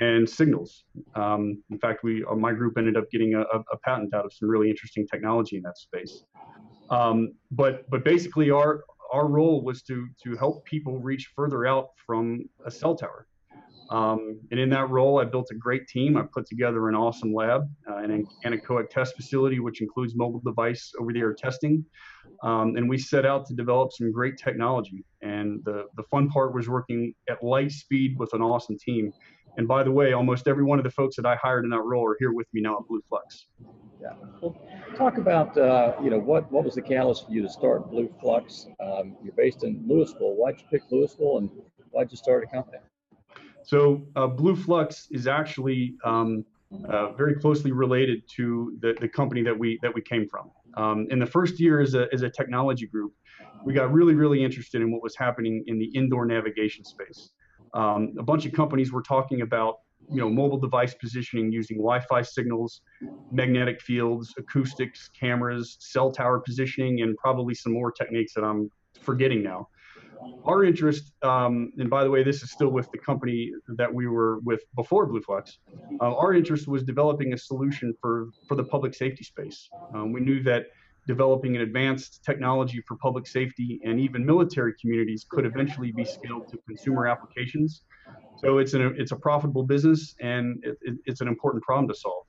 and 0.00 0.28
signals. 0.28 0.84
Um, 1.14 1.62
in 1.70 1.78
fact, 1.78 2.02
we 2.02 2.24
uh, 2.24 2.34
my 2.34 2.52
group 2.52 2.76
ended 2.76 2.96
up 2.96 3.10
getting 3.10 3.34
a, 3.34 3.40
a, 3.40 3.78
patent 3.84 4.12
out 4.14 4.24
of 4.24 4.32
some 4.32 4.48
really 4.48 4.68
interesting 4.68 5.06
technology 5.06 5.56
in 5.56 5.62
that 5.62 5.78
space. 5.78 6.24
Um, 6.90 7.34
but 7.50 7.88
but 7.90 8.04
basically, 8.04 8.50
our 8.50 8.84
our 9.12 9.26
role 9.26 9.62
was 9.62 9.82
to 9.82 10.06
to 10.24 10.36
help 10.36 10.64
people 10.64 10.98
reach 10.98 11.32
further 11.34 11.66
out 11.66 11.88
from 12.06 12.48
a 12.66 12.70
cell 12.70 12.94
tower. 12.96 13.26
Um, 13.90 14.40
and 14.50 14.58
in 14.58 14.70
that 14.70 14.88
role, 14.88 15.20
I 15.20 15.24
built 15.24 15.48
a 15.50 15.54
great 15.54 15.86
team. 15.88 16.16
I 16.16 16.22
put 16.22 16.46
together 16.46 16.88
an 16.88 16.94
awesome 16.94 17.34
lab, 17.34 17.68
uh, 17.88 17.96
an 17.96 18.26
anechoic 18.44 18.88
test 18.88 19.14
facility, 19.14 19.60
which 19.60 19.82
includes 19.82 20.14
mobile 20.16 20.40
device 20.40 20.92
over-the-air 20.98 21.34
testing. 21.34 21.84
Um, 22.44 22.76
and 22.76 22.88
we 22.88 22.98
set 22.98 23.24
out 23.24 23.46
to 23.46 23.54
develop 23.54 23.92
some 23.92 24.12
great 24.12 24.36
technology. 24.36 25.02
And 25.22 25.64
the, 25.64 25.86
the 25.96 26.02
fun 26.04 26.28
part 26.28 26.54
was 26.54 26.68
working 26.68 27.14
at 27.28 27.42
light 27.42 27.72
speed 27.72 28.18
with 28.18 28.34
an 28.34 28.42
awesome 28.42 28.76
team. 28.78 29.12
And 29.56 29.66
by 29.66 29.82
the 29.82 29.90
way, 29.90 30.12
almost 30.12 30.46
every 30.46 30.62
one 30.62 30.78
of 30.78 30.84
the 30.84 30.90
folks 30.90 31.16
that 31.16 31.24
I 31.24 31.36
hired 31.36 31.64
in 31.64 31.70
that 31.70 31.80
role 31.80 32.06
are 32.06 32.16
here 32.18 32.32
with 32.32 32.46
me 32.52 32.60
now 32.60 32.76
at 32.76 32.86
Blue 32.86 33.00
Flux. 33.08 33.46
Yeah. 34.00 34.10
Well, 34.42 34.60
talk 34.96 35.16
about 35.16 35.56
uh, 35.56 35.94
you 36.02 36.10
know 36.10 36.18
what 36.18 36.50
what 36.52 36.64
was 36.64 36.74
the 36.74 36.82
catalyst 36.82 37.26
for 37.26 37.32
you 37.32 37.40
to 37.40 37.48
start 37.48 37.90
Blue 37.90 38.12
Flux? 38.20 38.66
Um, 38.78 39.16
you're 39.22 39.32
based 39.32 39.64
in 39.64 39.82
Louisville. 39.86 40.34
Why'd 40.34 40.58
you 40.58 40.66
pick 40.70 40.82
Louisville, 40.90 41.38
and 41.38 41.48
why'd 41.90 42.10
you 42.10 42.18
start 42.18 42.44
a 42.44 42.46
company? 42.46 42.78
So 43.62 44.02
uh, 44.16 44.26
Blue 44.26 44.56
Flux 44.56 45.06
is 45.10 45.26
actually 45.26 45.94
um, 46.04 46.44
uh, 46.88 47.12
very 47.12 47.36
closely 47.36 47.72
related 47.72 48.22
to 48.36 48.76
the, 48.80 48.94
the 49.00 49.08
company 49.08 49.42
that 49.42 49.58
we 49.58 49.78
that 49.82 49.94
we 49.94 50.02
came 50.02 50.28
from. 50.28 50.50
Um, 50.76 51.06
in 51.10 51.18
the 51.18 51.26
first 51.26 51.60
year 51.60 51.80
as 51.80 51.94
a, 51.94 52.06
as 52.12 52.22
a 52.22 52.30
technology 52.30 52.86
group, 52.86 53.12
we 53.64 53.72
got 53.72 53.92
really 53.92 54.14
really 54.14 54.42
interested 54.44 54.82
in 54.82 54.92
what 54.92 55.02
was 55.02 55.16
happening 55.16 55.62
in 55.66 55.78
the 55.78 55.86
indoor 55.94 56.26
navigation 56.26 56.84
space. 56.84 57.30
Um, 57.74 58.14
a 58.18 58.22
bunch 58.22 58.46
of 58.46 58.52
companies 58.52 58.92
were 58.92 59.02
talking 59.02 59.42
about 59.42 59.76
you 60.10 60.20
know 60.20 60.28
mobile 60.28 60.58
device 60.58 60.94
positioning 60.94 61.52
using 61.52 61.78
Wi-Fi 61.78 62.22
signals, 62.22 62.80
magnetic 63.30 63.80
fields, 63.80 64.32
acoustics, 64.38 65.08
cameras, 65.18 65.76
cell 65.80 66.10
tower 66.10 66.40
positioning, 66.40 67.02
and 67.02 67.16
probably 67.16 67.54
some 67.54 67.72
more 67.72 67.90
techniques 67.90 68.34
that 68.34 68.44
I'm 68.44 68.70
forgetting 69.00 69.42
now 69.42 69.68
our 70.44 70.64
interest, 70.64 71.12
um, 71.22 71.72
and 71.78 71.88
by 71.88 72.04
the 72.04 72.10
way, 72.10 72.22
this 72.22 72.42
is 72.42 72.50
still 72.50 72.68
with 72.68 72.90
the 72.92 72.98
company 72.98 73.50
that 73.76 73.92
we 73.92 74.06
were 74.06 74.40
with 74.40 74.60
before 74.74 75.06
Blue 75.06 75.22
Flux. 75.22 75.58
Uh, 76.00 76.14
our 76.16 76.34
interest 76.34 76.68
was 76.68 76.82
developing 76.82 77.32
a 77.32 77.38
solution 77.38 77.94
for 78.00 78.30
for 78.48 78.54
the 78.54 78.64
public 78.64 78.94
safety 78.94 79.24
space. 79.24 79.68
Um, 79.94 80.12
we 80.12 80.20
knew 80.20 80.42
that 80.42 80.66
developing 81.06 81.54
an 81.54 81.62
advanced 81.62 82.24
technology 82.24 82.82
for 82.86 82.96
public 82.96 83.26
safety 83.26 83.80
and 83.84 84.00
even 84.00 84.24
military 84.24 84.72
communities 84.80 85.26
could 85.28 85.44
eventually 85.44 85.92
be 85.92 86.04
scaled 86.04 86.48
to 86.48 86.58
consumer 86.66 87.06
applications. 87.06 87.82
So 88.36 88.58
it's 88.58 88.74
an 88.74 88.94
it's 88.98 89.12
a 89.12 89.16
profitable 89.16 89.62
business 89.62 90.14
and 90.20 90.62
it, 90.64 90.78
it, 90.82 90.94
it's 91.06 91.20
an 91.20 91.28
important 91.28 91.62
problem 91.62 91.88
to 91.88 91.94
solve. 91.94 92.24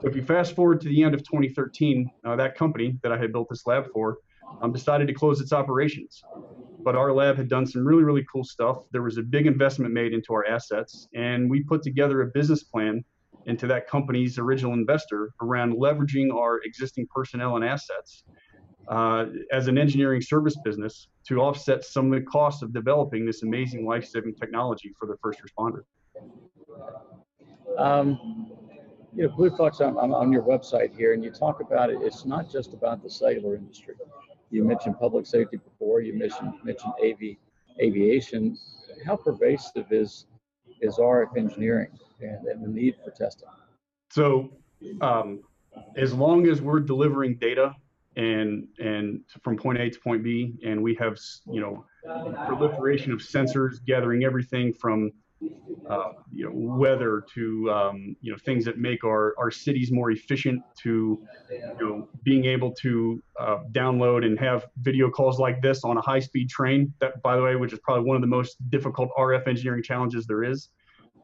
So 0.00 0.08
if 0.08 0.14
you 0.14 0.22
fast 0.22 0.54
forward 0.54 0.80
to 0.82 0.88
the 0.88 1.02
end 1.02 1.14
of 1.14 1.22
2013, 1.22 2.10
uh, 2.24 2.36
that 2.36 2.56
company 2.56 2.98
that 3.02 3.12
I 3.12 3.18
had 3.18 3.32
built 3.32 3.48
this 3.48 3.66
lab 3.66 3.90
for 3.92 4.18
um, 4.62 4.72
decided 4.72 5.08
to 5.08 5.14
close 5.14 5.40
its 5.40 5.52
operations 5.52 6.22
but 6.86 6.94
our 6.94 7.12
lab 7.12 7.36
had 7.36 7.48
done 7.48 7.66
some 7.66 7.84
really, 7.84 8.04
really 8.04 8.24
cool 8.32 8.44
stuff. 8.44 8.84
There 8.92 9.02
was 9.02 9.18
a 9.18 9.22
big 9.22 9.48
investment 9.48 9.92
made 9.92 10.12
into 10.14 10.32
our 10.32 10.46
assets, 10.46 11.08
and 11.16 11.50
we 11.50 11.64
put 11.64 11.82
together 11.82 12.22
a 12.22 12.26
business 12.26 12.62
plan 12.62 13.04
into 13.46 13.66
that 13.66 13.88
company's 13.88 14.38
original 14.38 14.72
investor 14.72 15.32
around 15.42 15.74
leveraging 15.74 16.32
our 16.32 16.60
existing 16.62 17.08
personnel 17.12 17.56
and 17.56 17.64
assets 17.64 18.22
uh, 18.86 19.24
as 19.50 19.66
an 19.66 19.78
engineering 19.78 20.22
service 20.22 20.56
business 20.64 21.08
to 21.26 21.40
offset 21.40 21.84
some 21.84 22.12
of 22.12 22.20
the 22.20 22.24
costs 22.24 22.62
of 22.62 22.72
developing 22.72 23.26
this 23.26 23.42
amazing 23.42 23.84
life-saving 23.84 24.36
technology 24.36 24.94
for 24.96 25.06
the 25.08 25.16
first 25.20 25.40
responder. 25.42 25.80
Um, 27.78 28.52
you 29.12 29.26
know, 29.26 29.34
Blue 29.34 29.50
Flux, 29.50 29.80
I'm, 29.80 29.96
I'm 29.96 30.14
on 30.14 30.30
your 30.30 30.42
website 30.42 30.96
here, 30.96 31.14
and 31.14 31.24
you 31.24 31.32
talk 31.32 31.60
about 31.60 31.90
it. 31.90 31.98
It's 32.00 32.24
not 32.24 32.48
just 32.48 32.74
about 32.74 33.02
the 33.02 33.10
cellular 33.10 33.56
industry. 33.56 33.96
You 34.50 34.64
mentioned 34.64 34.98
public 34.98 35.26
safety 35.26 35.56
before. 35.56 36.00
You 36.00 36.14
mentioned 36.14 36.52
mentioned 36.64 36.92
AV, 37.02 37.36
aviation. 37.80 38.56
How 39.04 39.16
pervasive 39.16 39.86
is 39.90 40.26
is 40.80 40.98
RF 40.98 41.36
engineering 41.36 41.90
and, 42.20 42.46
and 42.46 42.64
the 42.64 42.68
need 42.68 42.96
for 43.04 43.10
testing? 43.10 43.48
So, 44.10 44.50
um, 45.00 45.40
as 45.96 46.12
long 46.12 46.46
as 46.46 46.60
we're 46.60 46.80
delivering 46.80 47.36
data 47.36 47.74
and 48.16 48.68
and 48.78 49.20
from 49.42 49.56
point 49.56 49.78
A 49.78 49.90
to 49.90 50.00
point 50.00 50.22
B, 50.22 50.54
and 50.64 50.82
we 50.82 50.94
have 50.94 51.18
you 51.50 51.60
know 51.60 51.84
proliferation 52.46 53.12
of 53.12 53.18
sensors 53.18 53.84
gathering 53.84 54.24
everything 54.24 54.72
from 54.72 55.12
uh, 55.88 56.12
you 56.32 56.44
know 56.44 56.50
weather 56.52 57.24
to 57.34 57.70
um, 57.70 58.16
you 58.20 58.32
know 58.32 58.38
things 58.44 58.64
that 58.64 58.78
make 58.78 59.04
our 59.04 59.34
our 59.38 59.50
cities 59.50 59.92
more 59.92 60.10
efficient 60.10 60.62
to 60.82 61.22
you 61.50 61.76
know 61.80 62.08
being 62.22 62.44
able 62.44 62.72
to 62.72 63.22
uh, 63.38 63.58
download 63.72 64.24
and 64.24 64.38
have 64.38 64.66
video 64.78 65.10
calls 65.10 65.38
like 65.38 65.60
this 65.62 65.84
on 65.84 65.96
a 65.96 66.00
high 66.00 66.18
speed 66.18 66.48
train. 66.48 66.92
That 67.00 67.20
by 67.22 67.36
the 67.36 67.42
way, 67.42 67.56
which 67.56 67.72
is 67.72 67.78
probably 67.80 68.04
one 68.04 68.16
of 68.16 68.22
the 68.22 68.28
most 68.28 68.56
difficult 68.70 69.10
RF 69.18 69.46
engineering 69.46 69.82
challenges 69.82 70.26
there 70.26 70.44
is. 70.44 70.70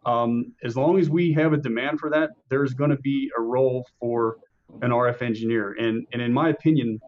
Um, 0.05 0.53
as 0.65 0.77
long 0.77 0.99
as 0.99 1.09
we 1.09 1.33
have 1.33 1.53
a 1.53 1.57
demand 1.57 2.01
for 2.01 2.11
that, 2.11 2.31
there's 2.49 2.75
going 2.75 2.91
to 2.91 2.99
be 2.99 3.31
a 3.39 3.41
role 3.41 3.87
for 4.01 4.39
an 4.83 4.91
RF 4.91 5.23
engineer. 5.23 5.75
And 5.79 6.07
and 6.13 6.21
in 6.21 6.33
my 6.33 6.51
opinion, 6.51 7.01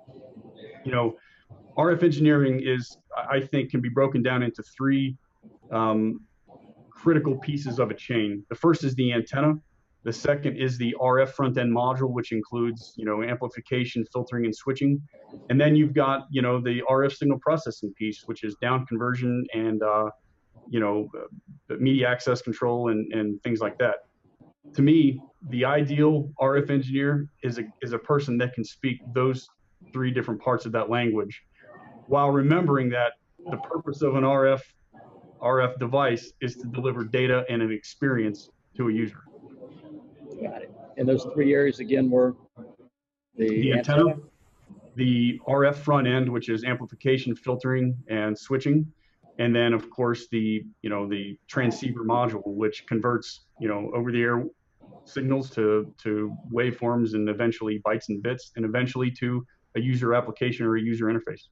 you 0.84 0.92
know, 0.92 1.16
RF 1.76 2.02
engineering 2.02 2.60
is 2.64 2.96
I 3.16 3.40
think 3.40 3.70
can 3.70 3.80
be 3.80 3.88
broken 3.88 4.22
down 4.22 4.42
into 4.42 4.62
three 4.62 5.16
um, 5.70 6.20
critical 7.04 7.36
pieces 7.36 7.78
of 7.78 7.90
a 7.90 7.94
chain. 7.94 8.42
The 8.48 8.54
first 8.54 8.82
is 8.82 8.94
the 8.94 9.12
antenna. 9.12 9.52
The 10.04 10.12
second 10.12 10.56
is 10.56 10.78
the 10.78 10.96
RF 10.98 11.28
front 11.30 11.58
end 11.58 11.70
module, 11.70 12.10
which 12.10 12.32
includes, 12.32 12.94
you 12.96 13.04
know, 13.04 13.22
amplification, 13.22 14.06
filtering, 14.10 14.46
and 14.46 14.56
switching. 14.56 15.00
And 15.50 15.60
then 15.60 15.76
you've 15.76 15.92
got, 15.92 16.26
you 16.30 16.40
know, 16.40 16.62
the 16.62 16.82
RF 16.90 17.14
signal 17.14 17.38
processing 17.40 17.92
piece, 17.98 18.22
which 18.24 18.42
is 18.42 18.56
down 18.62 18.86
conversion 18.86 19.44
and, 19.54 19.82
uh, 19.82 20.08
you 20.70 20.80
know, 20.80 21.10
uh, 21.14 21.74
media 21.78 22.08
access 22.08 22.40
control 22.40 22.90
and, 22.90 23.12
and 23.12 23.42
things 23.42 23.60
like 23.60 23.76
that. 23.78 23.96
To 24.74 24.80
me, 24.80 25.20
the 25.50 25.64
ideal 25.66 26.30
RF 26.40 26.70
engineer 26.70 27.28
is 27.42 27.58
a, 27.58 27.64
is 27.82 27.92
a 27.92 27.98
person 27.98 28.38
that 28.38 28.54
can 28.54 28.64
speak 28.64 29.00
those 29.12 29.46
three 29.92 30.10
different 30.10 30.40
parts 30.40 30.64
of 30.64 30.72
that 30.72 30.88
language 30.88 31.42
while 32.06 32.30
remembering 32.30 32.88
that 32.90 33.12
the 33.50 33.58
purpose 33.58 34.00
of 34.00 34.16
an 34.16 34.24
RF 34.24 34.62
RF 35.44 35.78
device 35.78 36.32
is 36.40 36.56
to 36.56 36.66
deliver 36.66 37.04
data 37.04 37.44
and 37.48 37.62
an 37.62 37.70
experience 37.70 38.50
to 38.76 38.88
a 38.88 38.92
user. 38.92 39.22
Got 40.42 40.62
it. 40.62 40.74
And 40.96 41.08
those 41.08 41.26
three 41.34 41.52
areas 41.52 41.80
again 41.80 42.10
were 42.10 42.34
the, 43.36 43.48
The 43.48 43.72
antenna, 43.74 44.16
the 44.94 45.40
RF 45.48 45.74
front 45.76 46.06
end, 46.06 46.28
which 46.28 46.48
is 46.48 46.64
amplification, 46.64 47.34
filtering, 47.34 47.96
and 48.08 48.38
switching, 48.38 48.86
and 49.38 49.54
then 49.54 49.72
of 49.72 49.90
course 49.90 50.28
the 50.30 50.64
you 50.82 50.90
know 50.90 51.08
the 51.08 51.38
transceiver 51.48 52.04
module, 52.04 52.46
which 52.46 52.86
converts 52.86 53.46
you 53.60 53.68
know 53.68 53.90
over-the-air 53.94 54.44
signals 55.04 55.50
to 55.50 55.92
to 56.02 56.34
waveforms 56.52 57.14
and 57.14 57.28
eventually 57.28 57.82
bytes 57.84 58.08
and 58.08 58.22
bits, 58.22 58.52
and 58.56 58.64
eventually 58.64 59.10
to 59.10 59.44
a 59.74 59.80
user 59.80 60.14
application 60.14 60.64
or 60.64 60.76
a 60.76 60.80
user 60.80 61.06
interface. 61.06 61.48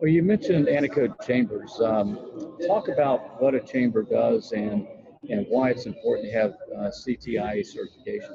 Well, 0.00 0.10
you 0.10 0.22
mentioned 0.22 0.66
anechoic 0.66 1.22
chambers. 1.26 1.78
Um, 1.78 2.18
talk 2.66 2.88
about 2.88 3.40
what 3.40 3.54
a 3.54 3.60
chamber 3.60 4.02
does 4.02 4.52
and 4.52 4.86
and 5.28 5.44
why 5.50 5.68
it's 5.68 5.84
important 5.84 6.26
to 6.26 6.32
have 6.32 6.54
uh, 6.74 6.90
CTIA 6.90 7.66
certification. 7.66 8.34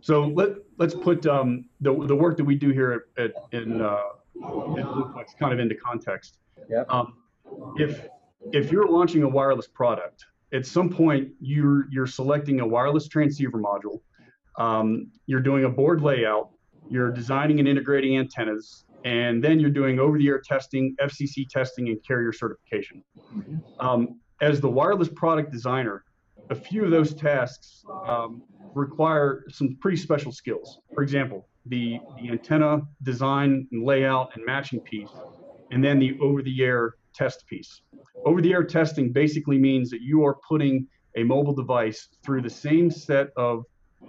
So 0.00 0.24
let 0.24 0.56
let's 0.78 0.94
put 0.94 1.24
um, 1.26 1.66
the 1.80 1.94
the 2.06 2.16
work 2.16 2.36
that 2.36 2.44
we 2.44 2.56
do 2.56 2.70
here 2.70 3.04
at, 3.16 3.24
at 3.24 3.62
in 3.62 3.80
uh, 3.80 4.00
BlueFlux 4.36 5.36
kind 5.38 5.52
of 5.52 5.60
into 5.60 5.76
context. 5.76 6.38
Yeah. 6.68 6.82
Um, 6.88 7.14
if 7.76 8.08
if 8.52 8.72
you're 8.72 8.88
launching 8.88 9.22
a 9.22 9.28
wireless 9.28 9.68
product, 9.68 10.24
at 10.52 10.66
some 10.66 10.90
point 10.90 11.28
you're 11.40 11.86
you're 11.92 12.08
selecting 12.08 12.58
a 12.58 12.66
wireless 12.66 13.06
transceiver 13.06 13.58
module. 13.58 14.00
Um, 14.58 15.12
you're 15.26 15.40
doing 15.40 15.62
a 15.62 15.68
board 15.68 16.00
layout. 16.00 16.50
You're 16.90 17.12
designing 17.12 17.60
and 17.60 17.68
integrating 17.68 18.18
antennas 18.18 18.84
and 19.04 19.42
then 19.42 19.58
you're 19.58 19.70
doing 19.70 19.98
over-the-air 19.98 20.40
testing, 20.44 20.94
FCC 21.00 21.48
testing, 21.48 21.88
and 21.88 21.98
carrier 22.06 22.32
certification. 22.32 23.02
Um, 23.80 24.20
as 24.40 24.60
the 24.60 24.68
wireless 24.68 25.08
product 25.08 25.52
designer, 25.52 26.04
a 26.50 26.54
few 26.54 26.84
of 26.84 26.90
those 26.90 27.14
tasks 27.14 27.84
um, 28.06 28.42
require 28.74 29.44
some 29.48 29.76
pretty 29.80 29.96
special 29.96 30.32
skills. 30.32 30.80
For 30.94 31.02
example, 31.02 31.48
the, 31.66 31.98
the 32.20 32.30
antenna 32.30 32.82
design 33.02 33.66
and 33.72 33.84
layout 33.84 34.30
and 34.34 34.44
matching 34.44 34.80
piece, 34.80 35.10
and 35.70 35.82
then 35.82 35.98
the 35.98 36.18
over-the-air 36.20 36.94
test 37.14 37.46
piece. 37.46 37.82
Over-the-air 38.24 38.64
testing 38.64 39.12
basically 39.12 39.58
means 39.58 39.90
that 39.90 40.00
you 40.00 40.24
are 40.24 40.36
putting 40.48 40.86
a 41.16 41.22
mobile 41.22 41.54
device 41.54 42.08
through 42.24 42.42
the 42.42 42.50
same 42.50 42.90
set 42.90 43.28
of 43.36 43.64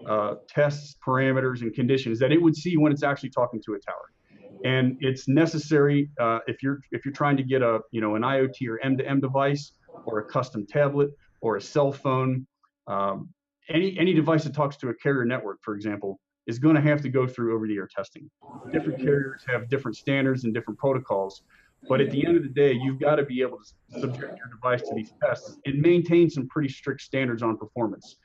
uh, 0.07 0.35
tests, 0.47 0.95
parameters, 1.05 1.61
and 1.61 1.73
conditions 1.73 2.17
that 2.19 2.31
it 2.31 2.41
would 2.41 2.55
see 2.55 2.77
when 2.77 2.91
it's 2.91 3.03
actually 3.03 3.29
talking 3.29 3.61
to 3.65 3.73
a 3.73 3.79
tower 3.79 4.12
and 4.63 4.97
it's 5.01 5.27
necessary 5.27 6.09
uh, 6.19 6.39
if 6.47 6.63
you're 6.63 6.79
if 6.91 7.05
you're 7.05 7.13
trying 7.13 7.37
to 7.37 7.43
get 7.43 7.61
a 7.61 7.81
you 7.91 8.01
know 8.01 8.15
an 8.15 8.21
IoT 8.21 8.67
or 8.67 8.79
M2M 8.83 9.21
device 9.21 9.73
or 10.05 10.19
a 10.19 10.25
custom 10.25 10.65
tablet 10.65 11.11
or 11.41 11.57
a 11.57 11.61
cell 11.61 11.91
phone, 11.91 12.47
um, 12.87 13.29
any 13.69 13.97
any 13.99 14.13
device 14.13 14.43
that 14.45 14.53
talks 14.53 14.77
to 14.77 14.89
a 14.89 14.93
carrier 14.95 15.25
network, 15.25 15.59
for 15.61 15.75
example, 15.75 16.19
is 16.47 16.59
going 16.59 16.75
to 16.75 16.81
have 16.81 17.01
to 17.01 17.09
go 17.09 17.27
through 17.27 17.55
over-the-air 17.55 17.89
testing. 17.93 18.29
Different 18.71 18.99
carriers 18.99 19.41
have 19.47 19.69
different 19.69 19.97
standards 19.97 20.43
and 20.43 20.53
different 20.53 20.79
protocols, 20.79 21.43
but 21.87 22.01
at 22.01 22.11
the 22.11 22.25
end 22.25 22.37
of 22.37 22.43
the 22.43 22.49
day, 22.49 22.73
you've 22.73 22.99
got 22.99 23.15
to 23.15 23.23
be 23.23 23.41
able 23.41 23.57
to 23.57 23.99
subject 23.99 24.37
your 24.37 24.47
device 24.55 24.81
to 24.87 24.95
these 24.95 25.13
tests 25.21 25.57
and 25.65 25.81
maintain 25.81 26.29
some 26.29 26.47
pretty 26.47 26.69
strict 26.69 27.01
standards 27.01 27.43
on 27.43 27.57
performance. 27.57 28.17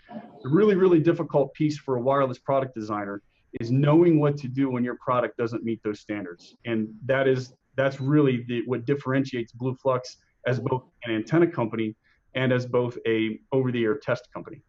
The 0.43 0.49
really 0.49 0.77
really 0.77 1.01
difficult 1.01 1.53
piece 1.55 1.79
for 1.79 1.97
a 1.97 2.01
wireless 2.01 2.39
product 2.39 2.75
designer 2.75 3.23
is 3.61 3.71
knowing 3.71 4.21
what 4.21 4.37
to 4.39 4.49
do 4.49 4.71
when 4.71 4.85
your 4.85 4.97
product 4.97 5.37
doesn't 5.37 5.65
meet 5.65 5.81
those 5.83 6.01
standards. 6.01 6.57
And 6.65 6.89
that 7.07 7.27
is 7.27 7.55
that's 7.77 8.01
really 8.01 8.45
the, 8.49 8.63
what 8.67 8.85
differentiates 8.85 9.53
Blue 9.53 9.75
Flux 9.75 10.17
as 10.47 10.59
both 10.61 10.83
an 11.05 11.15
antenna 11.15 11.47
company 11.47 11.95
and 12.35 12.53
as 12.53 12.67
both 12.67 12.99
a 13.07 13.39
over-the-air 13.53 13.99
test 13.99 14.29
company. 14.35 14.63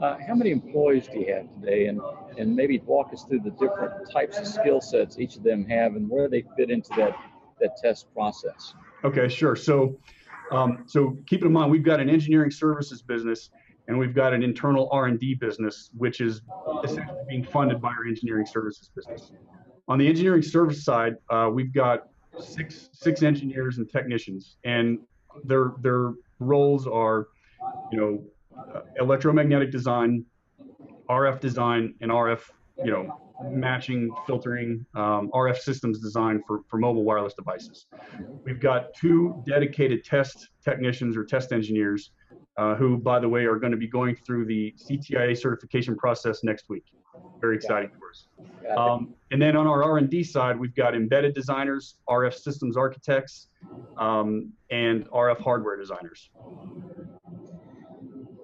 Uh, 0.00 0.16
how 0.26 0.34
many 0.34 0.50
employees 0.50 1.08
do 1.08 1.18
you 1.20 1.34
have 1.34 1.46
today, 1.60 1.86
and 1.86 2.00
and 2.38 2.56
maybe 2.56 2.78
walk 2.86 3.12
us 3.12 3.24
through 3.24 3.40
the 3.40 3.50
different 3.50 4.10
types 4.10 4.38
of 4.38 4.46
skill 4.46 4.80
sets 4.80 5.18
each 5.18 5.36
of 5.36 5.42
them 5.42 5.64
have, 5.66 5.94
and 5.94 6.08
where 6.08 6.28
they 6.28 6.42
fit 6.56 6.70
into 6.70 6.88
that 6.96 7.14
that 7.60 7.76
test 7.76 8.06
process? 8.14 8.72
Okay, 9.04 9.28
sure. 9.28 9.54
So, 9.56 9.98
um, 10.52 10.84
so 10.86 11.18
keep 11.26 11.44
in 11.44 11.52
mind 11.52 11.70
we've 11.70 11.82
got 11.82 12.00
an 12.00 12.08
engineering 12.08 12.50
services 12.50 13.02
business 13.02 13.50
and 13.90 13.98
we've 13.98 14.14
got 14.14 14.32
an 14.32 14.44
internal 14.44 14.88
R&D 14.92 15.34
business, 15.34 15.90
which 15.96 16.20
is 16.20 16.42
essentially 16.84 17.18
being 17.28 17.42
funded 17.42 17.80
by 17.80 17.88
our 17.88 18.06
engineering 18.06 18.46
services 18.46 18.88
business. 18.94 19.32
On 19.88 19.98
the 19.98 20.06
engineering 20.06 20.42
service 20.42 20.84
side, 20.84 21.16
uh, 21.28 21.50
we've 21.52 21.74
got 21.74 22.04
six 22.38 22.88
six 22.92 23.24
engineers 23.24 23.78
and 23.78 23.90
technicians, 23.90 24.58
and 24.62 25.00
their 25.42 25.72
their 25.80 26.12
roles 26.38 26.86
are, 26.86 27.26
you 27.90 27.98
know, 27.98 28.24
uh, 28.56 28.82
electromagnetic 29.00 29.72
design, 29.72 30.24
RF 31.08 31.40
design, 31.40 31.94
and 32.00 32.12
RF, 32.12 32.42
you 32.84 32.92
know, 32.92 33.20
matching, 33.50 34.14
filtering, 34.24 34.86
um, 34.94 35.32
RF 35.34 35.58
systems 35.58 35.98
design 35.98 36.44
for, 36.46 36.60
for 36.68 36.78
mobile 36.78 37.02
wireless 37.02 37.34
devices. 37.34 37.86
We've 38.44 38.60
got 38.60 38.94
two 38.94 39.42
dedicated 39.48 40.04
test 40.04 40.50
technicians 40.64 41.16
or 41.16 41.24
test 41.24 41.50
engineers 41.50 42.12
uh, 42.60 42.74
who, 42.74 42.98
by 42.98 43.18
the 43.18 43.28
way, 43.28 43.46
are 43.46 43.56
going 43.56 43.70
to 43.70 43.78
be 43.78 43.88
going 43.88 44.14
through 44.14 44.44
the 44.44 44.74
CTIA 44.76 45.36
certification 45.36 45.96
process 45.96 46.44
next 46.44 46.68
week. 46.68 46.84
Very 47.40 47.56
exciting 47.56 47.90
for 47.98 48.10
us. 48.10 48.26
Um, 48.76 49.14
and 49.30 49.40
then 49.40 49.56
on 49.56 49.66
our 49.66 49.82
R&D 49.82 50.22
side, 50.24 50.60
we've 50.60 50.74
got 50.74 50.94
embedded 50.94 51.34
designers, 51.34 51.96
RF 52.06 52.34
systems 52.34 52.76
architects, 52.76 53.48
um, 53.96 54.52
and 54.70 55.08
RF 55.08 55.40
hardware 55.40 55.78
designers. 55.78 56.28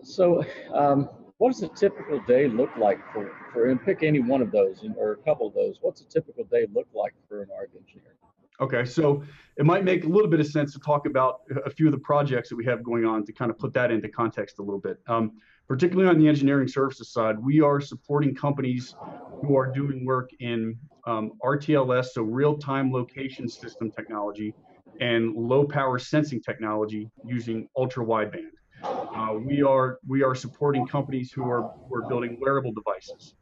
So, 0.02 0.42
um, 0.72 1.10
what 1.36 1.52
does 1.52 1.62
a 1.62 1.68
typical 1.68 2.18
day 2.26 2.48
look 2.48 2.70
like 2.78 2.98
for, 3.12 3.30
for 3.52 3.68
and 3.68 3.84
pick 3.84 4.02
any 4.02 4.20
one 4.20 4.40
of 4.40 4.50
those 4.50 4.82
or 4.96 5.12
a 5.12 5.16
couple 5.16 5.46
of 5.46 5.52
those? 5.52 5.76
What's 5.82 6.00
a 6.00 6.06
typical 6.06 6.44
day 6.44 6.66
look 6.72 6.88
like 6.94 7.12
for 7.28 7.42
an 7.42 7.48
RF 7.48 7.78
engineer? 7.78 8.14
Okay, 8.62 8.86
so 8.86 9.22
it 9.56 9.64
might 9.64 9.84
make 9.84 10.04
a 10.04 10.08
little 10.08 10.28
bit 10.28 10.40
of 10.40 10.46
sense 10.46 10.72
to 10.74 10.78
talk 10.78 11.06
about 11.06 11.40
a 11.64 11.70
few 11.70 11.86
of 11.86 11.92
the 11.92 11.98
projects 11.98 12.48
that 12.50 12.56
we 12.56 12.64
have 12.66 12.82
going 12.82 13.04
on 13.06 13.24
to 13.24 13.32
kind 13.32 13.50
of 13.50 13.58
put 13.58 13.72
that 13.72 13.90
into 13.90 14.08
context 14.08 14.58
a 14.58 14.62
little 14.62 14.80
bit. 14.80 14.98
Um, 15.08 15.32
particularly 15.66 16.08
on 16.08 16.18
the 16.18 16.28
engineering 16.28 16.68
services 16.68 17.10
side, 17.10 17.38
we 17.38 17.60
are 17.60 17.80
supporting 17.80 18.34
companies 18.34 18.94
who 19.42 19.56
are 19.56 19.72
doing 19.72 20.04
work 20.04 20.30
in 20.40 20.78
um, 21.06 21.32
RTLS, 21.42 22.06
so 22.06 22.22
real-time 22.22 22.92
location 22.92 23.48
system 23.48 23.90
technology, 23.90 24.54
and 25.00 25.34
low-power 25.34 25.98
sensing 25.98 26.40
technology 26.40 27.10
using 27.24 27.68
ultra-wideband. 27.76 28.50
Uh, 28.82 29.34
we 29.42 29.62
are 29.62 29.98
we 30.06 30.22
are 30.22 30.34
supporting 30.34 30.86
companies 30.86 31.32
who 31.32 31.48
are 31.48 31.72
who 31.88 31.94
are 31.94 32.06
building 32.08 32.36
wearable 32.40 32.72
devices. 32.72 33.34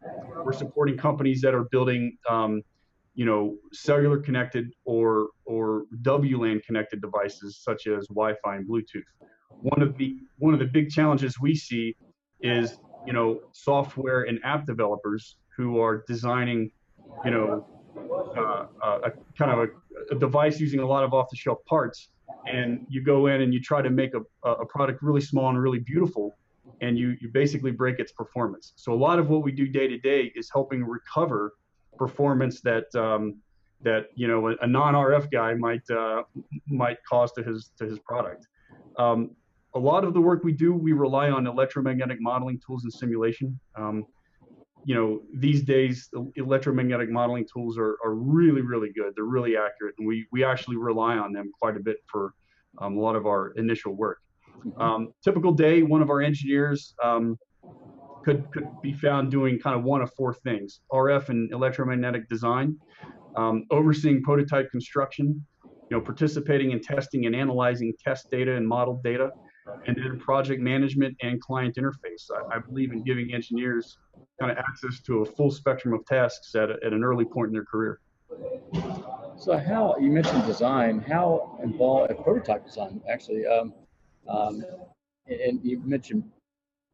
We're 0.44 0.52
supporting 0.52 0.96
companies 0.96 1.40
that 1.40 1.54
are 1.54 1.64
building 1.64 2.16
um, 2.30 2.62
you 3.14 3.24
know, 3.24 3.56
cellular 3.72 4.18
connected 4.18 4.72
or 4.84 5.28
or 5.44 5.84
WLAN 6.02 6.62
connected 6.64 7.00
devices 7.00 7.60
such 7.62 7.86
as 7.86 8.06
Wi-Fi 8.08 8.56
and 8.56 8.68
Bluetooth. 8.68 9.04
One 9.50 9.82
of 9.82 9.96
the 9.96 10.16
one 10.38 10.52
of 10.52 10.60
the 10.60 10.66
big 10.66 10.90
challenges 10.90 11.40
we 11.40 11.54
see 11.54 11.96
is 12.40 12.78
you 13.06 13.12
know 13.12 13.40
software 13.52 14.22
and 14.22 14.38
app 14.44 14.66
developers 14.66 15.36
who 15.56 15.80
are 15.80 16.04
designing 16.08 16.70
you 17.24 17.30
know 17.30 17.66
uh, 18.36 18.66
a, 18.82 18.88
a 19.08 19.12
kind 19.38 19.50
of 19.52 19.58
a, 19.60 20.14
a, 20.14 20.18
device 20.18 20.58
using 20.58 20.80
a 20.80 20.86
lot 20.86 21.04
of 21.04 21.14
off-the-shelf 21.14 21.58
parts 21.66 22.08
and 22.46 22.84
you 22.88 23.02
go 23.02 23.28
in 23.28 23.42
and 23.42 23.54
you 23.54 23.60
try 23.60 23.80
to 23.80 23.90
make 23.90 24.12
a, 24.14 24.48
a 24.48 24.66
product 24.66 25.00
really 25.02 25.20
small 25.20 25.48
and 25.48 25.60
really 25.60 25.78
beautiful 25.78 26.34
and 26.80 26.98
you 26.98 27.16
you 27.20 27.28
basically 27.28 27.70
break 27.70 28.00
its 28.00 28.12
performance 28.12 28.72
so 28.76 28.92
a 28.92 28.94
lot 28.94 29.18
of 29.18 29.28
what 29.28 29.42
we 29.42 29.52
do 29.52 29.66
day 29.68 29.86
to 29.86 29.98
day 29.98 30.32
is 30.34 30.50
helping 30.52 30.84
recover 30.84 31.52
performance 31.96 32.60
that 32.62 32.94
um, 32.94 33.36
that 33.82 34.06
you 34.14 34.26
know 34.26 34.54
a, 34.60 34.66
non-RF 34.66 35.30
guy 35.30 35.54
might 35.54 35.88
uh, 35.90 36.22
might 36.68 36.98
cause 37.08 37.32
to 37.32 37.42
his 37.42 37.70
to 37.78 37.84
his 37.84 37.98
product. 38.00 38.46
Um, 38.98 39.30
a 39.74 39.78
lot 39.78 40.04
of 40.04 40.14
the 40.14 40.20
work 40.20 40.44
we 40.44 40.52
do, 40.52 40.72
we 40.72 40.92
rely 40.92 41.30
on 41.30 41.46
electromagnetic 41.46 42.18
modeling 42.20 42.60
tools 42.64 42.84
and 42.84 42.92
simulation. 42.92 43.58
Um, 43.76 44.06
you 44.84 44.94
know, 44.94 45.22
these 45.34 45.62
days, 45.62 46.10
electromagnetic 46.36 47.10
modeling 47.10 47.46
tools 47.52 47.78
are, 47.78 47.96
are 48.04 48.14
really, 48.14 48.60
really 48.60 48.92
good. 48.92 49.14
They're 49.16 49.24
really 49.24 49.56
accurate, 49.56 49.94
and 49.98 50.06
we 50.06 50.26
we 50.30 50.44
actually 50.44 50.76
rely 50.76 51.16
on 51.16 51.32
them 51.32 51.50
quite 51.60 51.76
a 51.76 51.80
bit 51.80 51.96
for 52.06 52.34
um, 52.78 52.96
a 52.96 53.00
lot 53.00 53.16
of 53.16 53.26
our 53.26 53.52
initial 53.52 53.94
work. 53.94 54.18
Um, 54.78 55.12
typical 55.22 55.52
day, 55.52 55.82
one 55.82 56.02
of 56.02 56.10
our 56.10 56.22
engineers 56.22 56.94
um, 57.02 57.38
could 58.24 58.50
could 58.52 58.68
be 58.82 58.92
found 58.92 59.30
doing 59.30 59.58
kind 59.58 59.76
of 59.78 59.84
one 59.84 60.00
of 60.00 60.12
four 60.14 60.34
things: 60.34 60.80
RF 60.92 61.28
and 61.28 61.52
electromagnetic 61.52 62.28
design, 62.28 62.76
um, 63.36 63.64
overseeing 63.70 64.22
prototype 64.22 64.70
construction, 64.70 65.44
you 65.64 65.96
know, 65.96 66.00
participating 66.00 66.72
in 66.72 66.80
testing 66.80 67.26
and 67.26 67.36
analyzing 67.36 67.92
test 68.02 68.30
data 68.30 68.56
and 68.56 68.66
model 68.66 69.00
data, 69.04 69.30
and 69.86 69.96
then 69.96 70.18
project 70.18 70.60
management 70.60 71.16
and 71.22 71.40
client 71.40 71.76
interface. 71.76 72.30
I, 72.32 72.56
I 72.56 72.58
believe 72.58 72.92
in 72.92 73.02
giving 73.02 73.32
engineers 73.34 73.98
kind 74.40 74.50
of 74.50 74.58
access 74.58 75.00
to 75.02 75.20
a 75.20 75.24
full 75.24 75.50
spectrum 75.50 75.94
of 75.94 76.04
tasks 76.06 76.54
at, 76.54 76.70
a, 76.70 76.76
at 76.84 76.92
an 76.92 77.04
early 77.04 77.24
point 77.24 77.48
in 77.48 77.52
their 77.52 77.64
career. 77.64 78.00
So, 79.36 79.58
how 79.58 79.96
you 80.00 80.10
mentioned 80.10 80.46
design? 80.46 81.00
How 81.00 81.58
involved 81.62 82.10
uh, 82.10 82.14
prototype 82.14 82.64
design 82.64 83.02
actually? 83.08 83.46
Um, 83.46 83.74
um, 84.28 84.64
and 85.26 85.60
you 85.62 85.80
mentioned 85.80 86.24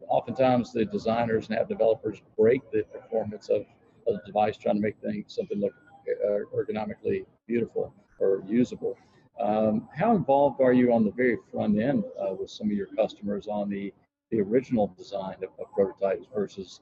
oftentimes 0.09 0.73
the 0.73 0.85
designers 0.85 1.49
and 1.49 1.59
app 1.59 1.69
developers 1.69 2.23
break 2.39 2.63
the 2.73 2.83
performance 2.85 3.49
of, 3.49 3.65
the 4.07 4.21
device 4.27 4.57
trying 4.57 4.75
to 4.75 4.81
make 4.81 4.97
things 5.01 5.37
something 5.37 5.61
look 5.61 5.73
uh, 6.27 6.39
ergonomically 6.57 7.25
beautiful 7.47 7.95
or 8.19 8.43
usable. 8.45 8.97
Um, 9.41 9.89
how 9.95 10.17
involved 10.17 10.61
are 10.61 10.73
you 10.73 10.93
on 10.93 11.05
the 11.05 11.13
very 11.13 11.37
front 11.53 11.79
end 11.79 12.05
uh, 12.21 12.35
with 12.35 12.51
some 12.51 12.67
of 12.67 12.73
your 12.73 12.89
customers 12.97 13.47
on 13.47 13.71
the, 13.71 13.93
the 14.31 14.41
original 14.41 14.93
design 14.99 15.37
of, 15.37 15.51
of 15.61 15.73
prototypes 15.73 16.27
versus 16.35 16.81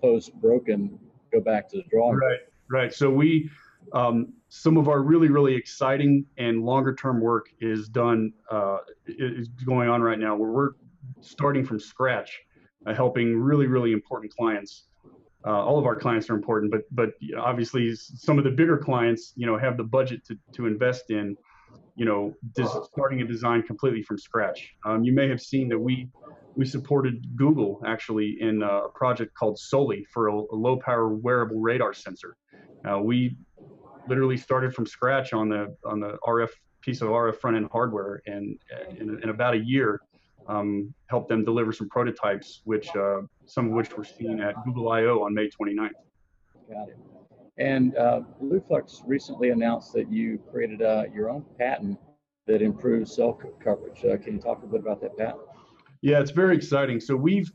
post 0.00 0.34
broken, 0.40 0.98
go 1.32 1.40
back 1.40 1.68
to 1.70 1.76
the 1.76 1.84
drawing 1.90 2.16
Right, 2.16 2.38
right. 2.68 2.92
So 2.92 3.10
we, 3.10 3.48
um, 3.92 4.32
some 4.48 4.76
of 4.76 4.88
our 4.88 5.02
really, 5.02 5.28
really 5.28 5.54
exciting 5.54 6.26
and 6.36 6.64
longer 6.64 6.94
term 6.94 7.20
work 7.20 7.46
is 7.60 7.88
done, 7.88 8.32
uh, 8.50 8.78
is 9.06 9.48
going 9.64 9.88
on 9.88 10.02
right 10.02 10.18
now 10.18 10.34
where 10.36 10.50
we're 10.50 10.70
starting 11.20 11.64
from 11.64 11.78
scratch 11.78 12.40
uh, 12.86 12.94
helping 12.94 13.36
really, 13.36 13.66
really 13.66 13.92
important 13.92 14.32
clients. 14.34 14.84
Uh, 15.46 15.64
all 15.64 15.78
of 15.78 15.86
our 15.86 15.94
clients 15.96 16.28
are 16.30 16.34
important, 16.34 16.72
but 16.72 16.82
but 16.90 17.10
obviously 17.38 17.94
some 17.94 18.38
of 18.38 18.44
the 18.44 18.50
bigger 18.50 18.76
clients, 18.76 19.32
you 19.36 19.46
know, 19.46 19.56
have 19.56 19.76
the 19.76 19.84
budget 19.84 20.24
to, 20.26 20.36
to 20.52 20.66
invest 20.66 21.10
in, 21.10 21.36
you 21.94 22.04
know, 22.04 22.34
starting 22.92 23.20
a 23.22 23.24
design 23.24 23.62
completely 23.62 24.02
from 24.02 24.18
scratch. 24.18 24.74
Um, 24.84 25.04
you 25.04 25.12
may 25.12 25.28
have 25.28 25.40
seen 25.40 25.68
that 25.68 25.78
we 25.78 26.08
we 26.56 26.64
supported 26.64 27.36
Google 27.36 27.82
actually 27.86 28.38
in 28.40 28.62
a 28.62 28.88
project 28.94 29.34
called 29.34 29.58
Soli 29.58 30.04
for 30.12 30.28
a, 30.28 30.34
a 30.34 30.56
low 30.56 30.78
power 30.78 31.08
wearable 31.08 31.60
radar 31.60 31.94
sensor. 31.94 32.36
Uh, 32.88 32.98
we 32.98 33.36
literally 34.08 34.36
started 34.36 34.74
from 34.74 34.86
scratch 34.86 35.32
on 35.32 35.48
the 35.48 35.76
on 35.84 36.00
the 36.00 36.18
RF 36.26 36.50
piece 36.80 37.02
of 37.02 37.08
RF 37.08 37.36
front 37.40 37.56
end 37.56 37.68
hardware, 37.70 38.22
and 38.26 38.58
in, 38.98 39.20
in 39.22 39.28
about 39.28 39.54
a 39.54 39.58
year, 39.58 40.00
um, 40.48 40.92
help 41.06 41.28
them 41.28 41.44
deliver 41.44 41.72
some 41.72 41.88
prototypes, 41.88 42.62
which 42.64 42.94
uh, 42.96 43.22
some 43.46 43.66
of 43.66 43.72
which 43.72 43.96
were 43.96 44.04
seen 44.04 44.40
at 44.40 44.54
Google 44.64 44.90
I/O 44.90 45.22
on 45.22 45.34
May 45.34 45.48
29th. 45.48 45.90
Got 46.70 46.88
it. 46.88 46.98
And 47.58 47.96
uh, 47.96 48.20
recently 49.06 49.50
announced 49.50 49.92
that 49.94 50.12
you 50.12 50.38
created 50.50 50.82
uh, 50.82 51.04
your 51.14 51.30
own 51.30 51.44
patent 51.58 51.98
that 52.46 52.60
improves 52.62 53.14
cell 53.14 53.40
coverage. 53.62 54.04
Uh, 54.04 54.16
can 54.18 54.34
you 54.34 54.40
talk 54.40 54.62
a 54.62 54.66
bit 54.66 54.80
about 54.80 55.00
that 55.00 55.16
patent? 55.16 55.40
Yeah, 56.02 56.20
it's 56.20 56.30
very 56.30 56.54
exciting. 56.54 57.00
So 57.00 57.16
we've 57.16 57.50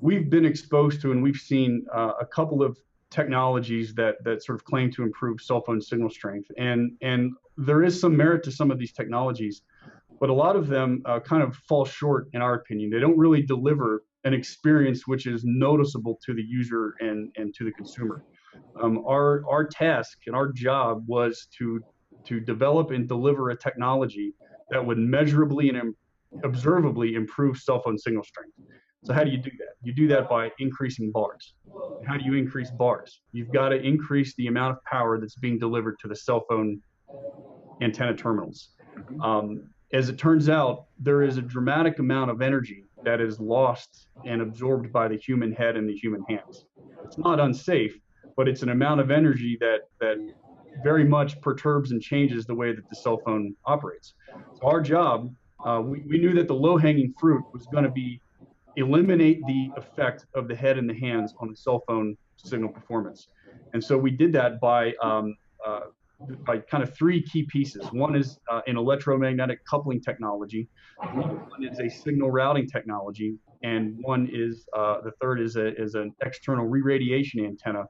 we've 0.00 0.30
been 0.30 0.44
exposed 0.44 1.00
to 1.02 1.12
and 1.12 1.22
we've 1.22 1.36
seen 1.36 1.86
uh, 1.94 2.12
a 2.20 2.26
couple 2.26 2.62
of 2.62 2.78
technologies 3.10 3.94
that 3.94 4.24
that 4.24 4.42
sort 4.42 4.56
of 4.56 4.64
claim 4.64 4.90
to 4.92 5.02
improve 5.02 5.40
cell 5.40 5.60
phone 5.60 5.80
signal 5.80 6.10
strength, 6.10 6.50
and 6.56 6.92
and 7.02 7.32
there 7.58 7.82
is 7.82 8.00
some 8.00 8.16
merit 8.16 8.42
to 8.44 8.50
some 8.50 8.70
of 8.70 8.78
these 8.78 8.92
technologies 8.92 9.62
but 10.22 10.30
a 10.30 10.32
lot 10.32 10.54
of 10.54 10.68
them 10.68 11.02
uh, 11.04 11.18
kind 11.18 11.42
of 11.42 11.56
fall 11.68 11.84
short 11.84 12.28
in 12.32 12.40
our 12.40 12.54
opinion. 12.54 12.90
They 12.90 13.00
don't 13.00 13.18
really 13.18 13.42
deliver 13.42 14.04
an 14.22 14.32
experience 14.32 15.04
which 15.04 15.26
is 15.26 15.42
noticeable 15.44 16.16
to 16.24 16.32
the 16.32 16.44
user 16.44 16.94
and, 17.00 17.32
and 17.34 17.52
to 17.56 17.64
the 17.64 17.72
consumer. 17.72 18.22
Um, 18.80 19.02
our, 19.04 19.42
our 19.50 19.66
task 19.66 20.18
and 20.28 20.36
our 20.36 20.52
job 20.52 21.02
was 21.08 21.48
to, 21.58 21.80
to 22.26 22.38
develop 22.38 22.92
and 22.92 23.08
deliver 23.08 23.50
a 23.50 23.56
technology 23.56 24.32
that 24.70 24.86
would 24.86 24.96
measurably 24.96 25.70
and 25.70 25.78
Im- 25.78 25.96
observably 26.44 27.14
improve 27.14 27.56
cell 27.58 27.82
phone 27.82 27.98
signal 27.98 28.22
strength. 28.22 28.54
So 29.02 29.12
how 29.12 29.24
do 29.24 29.30
you 29.32 29.38
do 29.38 29.50
that? 29.58 29.74
You 29.82 29.92
do 29.92 30.06
that 30.06 30.28
by 30.28 30.52
increasing 30.60 31.10
bars. 31.10 31.54
How 32.06 32.16
do 32.16 32.24
you 32.24 32.34
increase 32.34 32.70
bars? 32.70 33.22
You've 33.32 33.50
got 33.50 33.70
to 33.70 33.82
increase 33.82 34.36
the 34.36 34.46
amount 34.46 34.76
of 34.76 34.84
power 34.84 35.18
that's 35.18 35.34
being 35.34 35.58
delivered 35.58 35.96
to 35.98 36.06
the 36.06 36.14
cell 36.14 36.44
phone 36.48 36.80
antenna 37.80 38.14
terminals. 38.14 38.68
Um, 39.20 39.71
as 39.92 40.08
it 40.08 40.18
turns 40.18 40.48
out, 40.48 40.86
there 40.98 41.22
is 41.22 41.36
a 41.36 41.42
dramatic 41.42 41.98
amount 41.98 42.30
of 42.30 42.40
energy 42.40 42.84
that 43.04 43.20
is 43.20 43.40
lost 43.40 44.08
and 44.24 44.40
absorbed 44.40 44.92
by 44.92 45.08
the 45.08 45.16
human 45.16 45.52
head 45.52 45.76
and 45.76 45.88
the 45.88 45.96
human 45.96 46.22
hands. 46.28 46.64
It's 47.04 47.18
not 47.18 47.40
unsafe, 47.40 47.98
but 48.36 48.48
it's 48.48 48.62
an 48.62 48.70
amount 48.70 49.00
of 49.00 49.10
energy 49.10 49.56
that 49.60 49.80
that 50.00 50.16
very 50.82 51.04
much 51.04 51.38
perturbs 51.42 51.92
and 51.92 52.00
changes 52.00 52.46
the 52.46 52.54
way 52.54 52.72
that 52.72 52.88
the 52.88 52.96
cell 52.96 53.20
phone 53.24 53.54
operates. 53.66 54.14
So 54.58 54.66
our 54.66 54.80
job, 54.80 55.34
uh, 55.66 55.82
we, 55.84 56.02
we 56.08 56.18
knew 56.18 56.32
that 56.34 56.48
the 56.48 56.54
low-hanging 56.54 57.12
fruit 57.20 57.44
was 57.52 57.66
going 57.66 57.84
to 57.84 57.90
be 57.90 58.20
eliminate 58.76 59.40
the 59.46 59.70
effect 59.76 60.24
of 60.34 60.48
the 60.48 60.56
head 60.56 60.78
and 60.78 60.88
the 60.88 60.94
hands 60.94 61.34
on 61.40 61.50
the 61.50 61.56
cell 61.56 61.82
phone 61.86 62.16
signal 62.36 62.70
performance. 62.70 63.28
And 63.74 63.84
so 63.84 63.98
we 63.98 64.10
did 64.10 64.32
that 64.32 64.60
by 64.60 64.94
um, 65.02 65.36
uh, 65.66 65.80
by 66.46 66.58
kind 66.58 66.82
of 66.82 66.96
three 66.96 67.22
key 67.22 67.46
pieces. 67.50 67.90
One 67.92 68.16
is 68.16 68.38
uh, 68.50 68.60
an 68.66 68.76
electromagnetic 68.76 69.58
coupling 69.68 70.00
technology, 70.00 70.68
one 71.10 71.28
is 71.60 71.80
a 71.80 71.88
signal 71.88 72.30
routing 72.30 72.66
technology, 72.66 73.34
and 73.62 73.96
one 74.00 74.28
is 74.32 74.64
uh, 74.76 74.96
the 75.04 75.12
third 75.20 75.40
is 75.40 75.56
a 75.56 75.74
is 75.80 75.94
an 75.94 76.14
external 76.24 76.66
re-radiation 76.66 77.44
antenna 77.44 77.84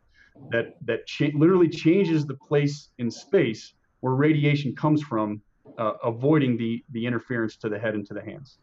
that 0.50 0.66
that 0.84 1.06
cha- 1.06 1.30
literally 1.34 1.68
changes 1.68 2.26
the 2.26 2.36
place 2.48 2.90
in 2.98 3.10
space 3.10 3.74
where 4.00 4.14
radiation 4.14 4.74
comes 4.74 5.02
from, 5.02 5.40
uh, 5.78 5.92
avoiding 6.04 6.56
the 6.56 6.82
the 6.90 7.06
interference 7.06 7.56
to 7.58 7.68
the 7.68 7.78
head 7.78 7.94
and 7.94 8.06
to 8.06 8.14
the 8.14 8.22
hands. 8.22 8.58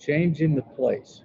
Changing 0.00 0.54
the 0.54 0.62
place. 0.62 1.22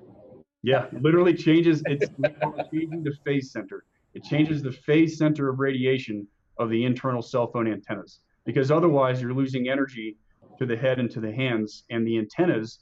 Yeah, 0.64 0.88
literally 1.02 1.34
changes. 1.34 1.84
It's 1.86 2.10
changing 2.74 3.04
the 3.04 3.16
phase 3.26 3.52
center. 3.52 3.84
It 4.14 4.24
changes 4.24 4.62
the 4.62 4.72
phase 4.72 5.18
center 5.18 5.50
of 5.50 5.60
radiation 5.60 6.28
of 6.58 6.70
the 6.70 6.86
internal 6.86 7.22
cell 7.22 7.48
phone 7.52 7.72
antennas 7.72 8.20
because 8.46 8.72
otherwise 8.72 9.22
you're 9.22 9.34
losing 9.34 9.70
energy 9.70 10.18
to 10.58 10.66
the 10.66 10.76
head 10.76 11.00
and 11.00 11.10
to 11.12 11.20
the 11.20 11.32
hands 11.32 11.84
and 11.90 12.06
the 12.06 12.18
antennas 12.18 12.80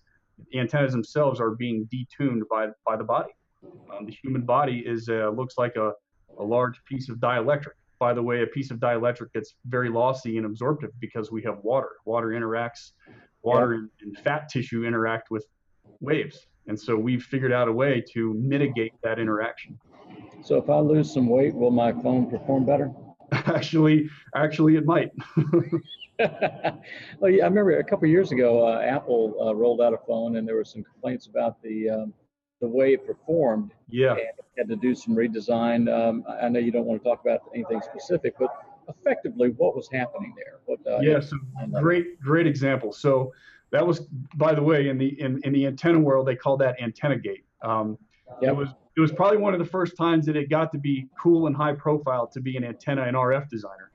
the 0.51 0.59
antennas 0.59 0.91
themselves 0.91 1.39
are 1.39 1.51
being 1.51 1.87
detuned 1.93 2.41
by 2.49 2.67
by 2.85 2.95
the 2.95 3.03
body 3.03 3.31
um, 3.95 4.05
the 4.05 4.15
human 4.23 4.41
body 4.41 4.83
is 4.85 5.07
uh, 5.09 5.29
looks 5.29 5.55
like 5.57 5.75
a, 5.75 5.91
a 6.39 6.43
large 6.43 6.83
piece 6.85 7.09
of 7.09 7.17
dielectric 7.17 7.75
by 8.01 8.15
the 8.15 8.23
way, 8.23 8.41
a 8.41 8.47
piece 8.47 8.71
of 8.71 8.79
dielectric 8.79 9.31
gets 9.31 9.53
very 9.67 9.87
lossy 9.87 10.37
and 10.37 10.45
absorptive 10.47 10.89
because 10.99 11.31
we 11.31 11.43
have 11.43 11.59
water. 11.61 11.89
Water 12.03 12.29
interacts, 12.29 12.93
water 13.43 13.73
and, 13.73 13.89
and 14.01 14.17
fat 14.17 14.49
tissue 14.49 14.85
interact 14.85 15.29
with 15.29 15.45
waves. 15.99 16.47
And 16.65 16.77
so 16.79 16.95
we've 16.95 17.21
figured 17.21 17.53
out 17.53 17.67
a 17.67 17.71
way 17.71 18.03
to 18.13 18.33
mitigate 18.33 18.93
that 19.03 19.19
interaction. 19.19 19.79
So 20.43 20.57
if 20.57 20.67
I 20.67 20.79
lose 20.79 21.13
some 21.13 21.29
weight, 21.29 21.53
will 21.53 21.69
my 21.69 21.91
phone 21.91 22.27
perform 22.27 22.65
better? 22.65 22.91
Actually, 23.47 24.09
actually, 24.35 24.75
it 24.75 24.85
might. 24.85 25.11
well, 25.37 27.31
yeah, 27.31 27.43
I 27.43 27.47
remember 27.47 27.79
a 27.79 27.83
couple 27.83 28.07
years 28.07 28.31
ago, 28.31 28.67
uh, 28.67 28.81
Apple 28.81 29.35
uh, 29.41 29.55
rolled 29.55 29.81
out 29.81 29.93
a 29.93 29.97
phone, 30.07 30.37
and 30.37 30.47
there 30.47 30.55
were 30.55 30.65
some 30.65 30.83
complaints 30.83 31.27
about 31.27 31.61
the 31.61 31.89
um, 31.89 32.13
the 32.61 32.67
way 32.67 32.93
it 32.93 33.05
performed. 33.05 33.73
Yeah. 33.89 34.15
had 34.57 34.67
to 34.69 34.75
do 34.75 34.93
some 34.93 35.15
redesign. 35.15 35.91
Um, 35.91 36.23
I 36.41 36.47
know 36.49 36.59
you 36.59 36.71
don't 36.71 36.85
want 36.85 37.03
to 37.03 37.09
talk 37.09 37.21
about 37.21 37.41
anything 37.53 37.81
specific, 37.81 38.35
but 38.39 38.49
effectively, 38.87 39.49
what 39.57 39.75
was 39.75 39.89
happening 39.91 40.33
there? 40.35 40.59
What? 40.65 40.79
Uh, 40.85 40.99
yeah. 41.01 41.19
So 41.19 41.37
great, 41.81 42.19
great 42.21 42.47
example. 42.47 42.93
So 42.93 43.33
that 43.71 43.85
was, 43.85 44.01
by 44.35 44.53
the 44.53 44.61
way, 44.61 44.89
in 44.89 44.97
the 44.97 45.19
in, 45.19 45.41
in 45.43 45.53
the 45.53 45.65
antenna 45.65 45.99
world, 45.99 46.27
they 46.27 46.35
call 46.35 46.57
that 46.57 46.81
antenna 46.81 47.17
gate. 47.17 47.45
Um, 47.61 47.97
yep. 48.41 48.51
It 48.51 48.55
was 48.55 48.69
it 48.95 48.99
was 48.99 49.11
probably 49.11 49.37
one 49.37 49.53
of 49.53 49.59
the 49.59 49.65
first 49.65 49.95
times 49.95 50.25
that 50.25 50.35
it 50.35 50.49
got 50.49 50.71
to 50.73 50.77
be 50.77 51.07
cool 51.21 51.47
and 51.47 51.55
high 51.55 51.73
profile 51.73 52.27
to 52.27 52.41
be 52.41 52.57
an 52.57 52.63
antenna 52.63 53.03
and 53.03 53.15
RF 53.15 53.49
designer. 53.49 53.91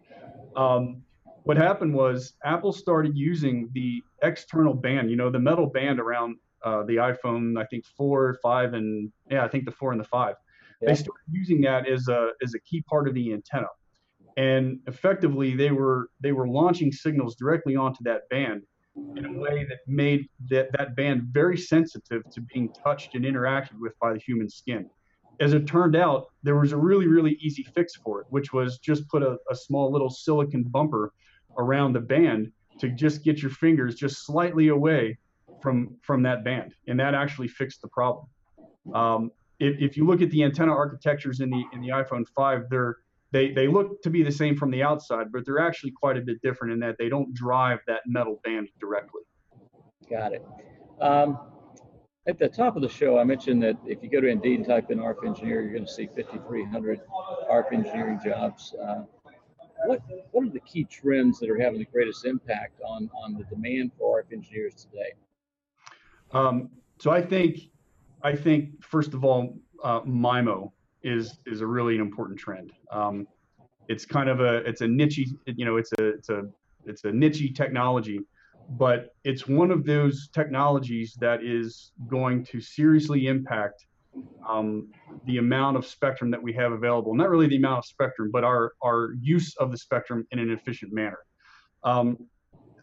Um, 0.57 1.03
what 1.45 1.57
happened 1.57 1.95
was 1.95 2.33
Apple 2.45 2.73
started 2.73 3.17
using 3.17 3.71
the 3.73 4.03
external 4.23 4.75
band, 4.75 5.11
you 5.11 5.17
know, 5.17 5.31
the 5.31 5.39
metal 5.39 5.67
band 5.67 6.01
around 6.01 6.37
uh, 6.65 6.83
the 6.85 6.97
iPhone, 6.97 7.61
I 7.61 7.65
think 7.67 7.85
four, 7.97 8.39
five, 8.43 8.75
and 8.75 9.13
yeah, 9.31 9.45
I 9.45 9.49
think 9.49 9.65
the 9.65 9.71
four 9.71 9.93
and 9.93 10.01
the 10.01 10.05
five. 10.05 10.35
Yeah. 10.81 10.89
They 10.89 10.95
started 10.97 11.23
using 11.31 11.61
that 11.61 11.89
as 11.89 12.09
a 12.09 12.31
as 12.43 12.55
a 12.55 12.59
key 12.61 12.83
part 12.83 13.07
of 13.07 13.15
the 13.15 13.33
antenna, 13.33 13.69
and 14.37 14.81
effectively 14.87 15.55
they 15.55 15.71
were 15.71 16.11
they 16.21 16.33
were 16.33 16.49
launching 16.49 16.91
signals 16.91 17.37
directly 17.37 17.77
onto 17.77 18.03
that 18.05 18.29
band 18.29 18.63
in 19.17 19.25
a 19.25 19.33
way 19.33 19.65
that 19.65 19.79
made 19.87 20.29
that, 20.49 20.71
that 20.73 20.97
band 20.97 21.23
very 21.25 21.57
sensitive 21.57 22.23
to 22.31 22.41
being 22.41 22.73
touched 22.73 23.15
and 23.15 23.25
interacted 23.25 23.79
with 23.79 23.99
by 24.01 24.13
the 24.13 24.19
human 24.19 24.49
skin. 24.49 24.89
As 25.39 25.53
it 25.53 25.67
turned 25.67 25.97
out, 25.97 26.29
there 26.43 26.57
was 26.57 26.73
a 26.73 26.77
really, 26.77 27.07
really 27.07 27.33
easy 27.41 27.63
fix 27.63 27.95
for 27.95 28.23
it, 28.23 28.27
which 28.31 28.53
was 28.53 28.79
just 28.79 29.07
put 29.09 29.23
a, 29.23 29.37
a 29.51 29.55
small 29.55 29.93
little 29.93 30.09
silicon 30.09 30.63
bumper 30.63 31.13
around 31.59 31.93
the 31.93 32.01
band 32.01 32.51
to 32.79 32.89
just 32.89 33.23
get 33.23 33.43
your 33.43 33.51
fingers 33.51 33.95
just 33.95 34.25
slightly 34.25 34.69
away 34.69 35.19
from 35.63 35.97
from 36.03 36.23
that 36.23 36.45
band, 36.45 36.75
and 36.87 36.99
that 37.01 37.15
actually 37.15 37.49
fixed 37.49 37.83
the 37.83 37.89
problem. 37.89 38.27
Um, 38.95 39.31
if, 39.59 39.81
if 39.81 39.97
you 39.97 40.07
look 40.07 40.21
at 40.21 40.31
the 40.31 40.43
antenna 40.45 40.73
architectures 40.73 41.41
in 41.41 41.51
the 41.51 41.65
in 41.73 41.81
the 41.81 41.89
iPhone 41.89 42.27
5, 42.29 42.69
they're 42.71 42.97
they 43.37 43.51
they 43.51 43.69
look 43.69 44.01
to 44.03 44.09
be 44.09 44.23
the 44.23 44.33
same 44.33 44.57
from 44.57 44.71
the 44.71 44.83
outside, 44.83 45.31
but 45.31 45.45
they're 45.45 45.59
actually 45.59 45.91
quite 45.91 46.17
a 46.17 46.23
bit 46.23 46.41
different 46.41 46.73
in 46.73 46.81
that 46.81 46.97
they 46.99 47.11
don't 47.11 47.35
drive 47.35 47.81
that 47.87 48.01
metal 48.07 48.41
band 48.45 48.69
directly. 48.81 49.21
Got 50.09 50.33
it. 50.33 50.47
Um, 51.03 51.39
at 52.27 52.39
the 52.39 52.49
top 52.49 52.77
of 52.77 52.83
the 52.83 52.89
show, 52.89 53.19
I 53.19 53.25
mentioned 53.25 53.63
that 53.63 53.77
if 53.85 54.03
you 54.03 54.09
go 54.09 54.21
to 54.23 54.27
Indeed 54.27 54.61
and 54.61 54.67
type 54.67 54.91
in 54.91 54.99
RF 54.99 55.27
engineer, 55.27 55.61
you're 55.61 55.73
going 55.73 55.85
to 55.85 55.93
see 55.93 56.07
5,300 56.07 57.03
RF 57.51 57.73
engineering 57.73 58.19
jobs. 58.25 58.75
Uh, 58.83 59.03
what 59.85 60.01
what 60.31 60.47
are 60.47 60.51
the 60.51 60.61
key 60.61 60.85
trends 60.85 61.39
that 61.41 61.51
are 61.51 61.61
having 61.61 61.79
the 61.79 61.85
greatest 61.85 62.25
impact 62.25 62.81
on 62.81 63.11
on 63.23 63.35
the 63.35 63.45
demand 63.45 63.93
for 63.99 64.23
RF 64.23 64.33
engineers 64.33 64.75
today? 64.91 65.13
Um, 66.33 66.71
so 66.99 67.11
I 67.11 67.21
think 67.21 67.59
I 68.23 68.35
think 68.35 68.83
first 68.83 69.13
of 69.13 69.25
all, 69.27 69.59
uh, 69.85 70.01
MIMO 70.01 70.73
is 71.07 71.39
is 71.47 71.61
a 71.61 71.67
really 71.67 71.97
important 71.97 72.39
trend. 72.39 72.73
Um, 72.91 73.27
it's 73.89 74.05
kind 74.05 74.29
of 74.29 74.41
a 74.41 74.57
it's 74.69 74.81
a 74.81 74.89
niche 74.89 75.19
you 75.47 75.65
know 75.65 75.77
it's 75.77 75.93
a 75.99 76.09
it's 76.09 76.29
a 76.29 76.43
it's 76.85 77.05
a 77.05 77.13
niche 77.13 77.55
technology, 77.55 78.21
but 78.71 79.15
it's 79.25 79.47
one 79.47 79.71
of 79.71 79.85
those 79.85 80.29
technologies 80.35 81.17
that 81.21 81.45
is 81.45 81.93
going 82.09 82.45
to 82.47 82.61
seriously 82.61 83.29
impact 83.29 83.87
um, 84.49 84.89
the 85.27 85.39
amount 85.39 85.77
of 85.77 85.87
spectrum 85.87 86.31
that 86.31 86.43
we 86.43 86.53
have 86.55 86.73
available. 86.73 87.15
Not 87.15 87.31
really 87.31 87.49
the 87.49 87.57
amount 87.57 87.79
of 87.79 87.85
spectrum, 87.85 88.31
but 88.33 88.43
our 88.43 88.73
our 88.83 89.13
use 89.21 89.55
of 89.59 89.71
the 89.71 89.79
spectrum 89.79 90.27
in 90.33 90.41
an 90.41 90.51
efficient 90.51 90.93
manner. 90.93 91.19
Um, 91.85 92.19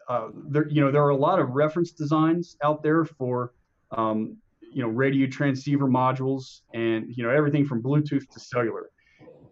uh, 0.08 0.28
there, 0.48 0.68
you 0.68 0.80
know, 0.80 0.90
there 0.90 1.02
are 1.02 1.10
a 1.10 1.16
lot 1.16 1.38
of 1.38 1.50
reference 1.50 1.92
designs 1.92 2.56
out 2.62 2.82
there 2.82 3.04
for 3.04 3.52
um, 3.90 4.38
you 4.74 4.82
know 4.82 4.88
radio 4.88 5.26
transceiver 5.26 5.86
modules 5.86 6.60
and 6.74 7.06
you 7.08 7.22
know 7.22 7.30
everything 7.30 7.64
from 7.64 7.82
Bluetooth 7.82 8.28
to 8.28 8.40
cellular. 8.40 8.90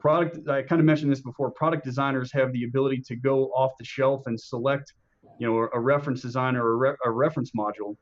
Product 0.01 0.49
I 0.49 0.63
kind 0.63 0.81
of 0.81 0.85
mentioned 0.85 1.13
this 1.13 1.23
before. 1.23 1.51
Product 1.53 1.85
designers 1.85 2.33
have 2.33 2.53
the 2.53 2.65
ability 2.65 3.03
to 3.07 3.17
go 3.17 3.47
off 3.55 3.71
the 3.79 3.85
shelf 3.85 4.25
and 4.27 4.39
select 4.39 4.93
you 5.39 5.47
know 5.47 5.69
a 5.73 5.81
reference 5.81 6.21
design 6.21 6.57
or 6.57 6.73
a, 6.73 6.77
re- 6.77 6.97
a 7.07 7.11
reference 7.11 7.53
module, 7.53 7.97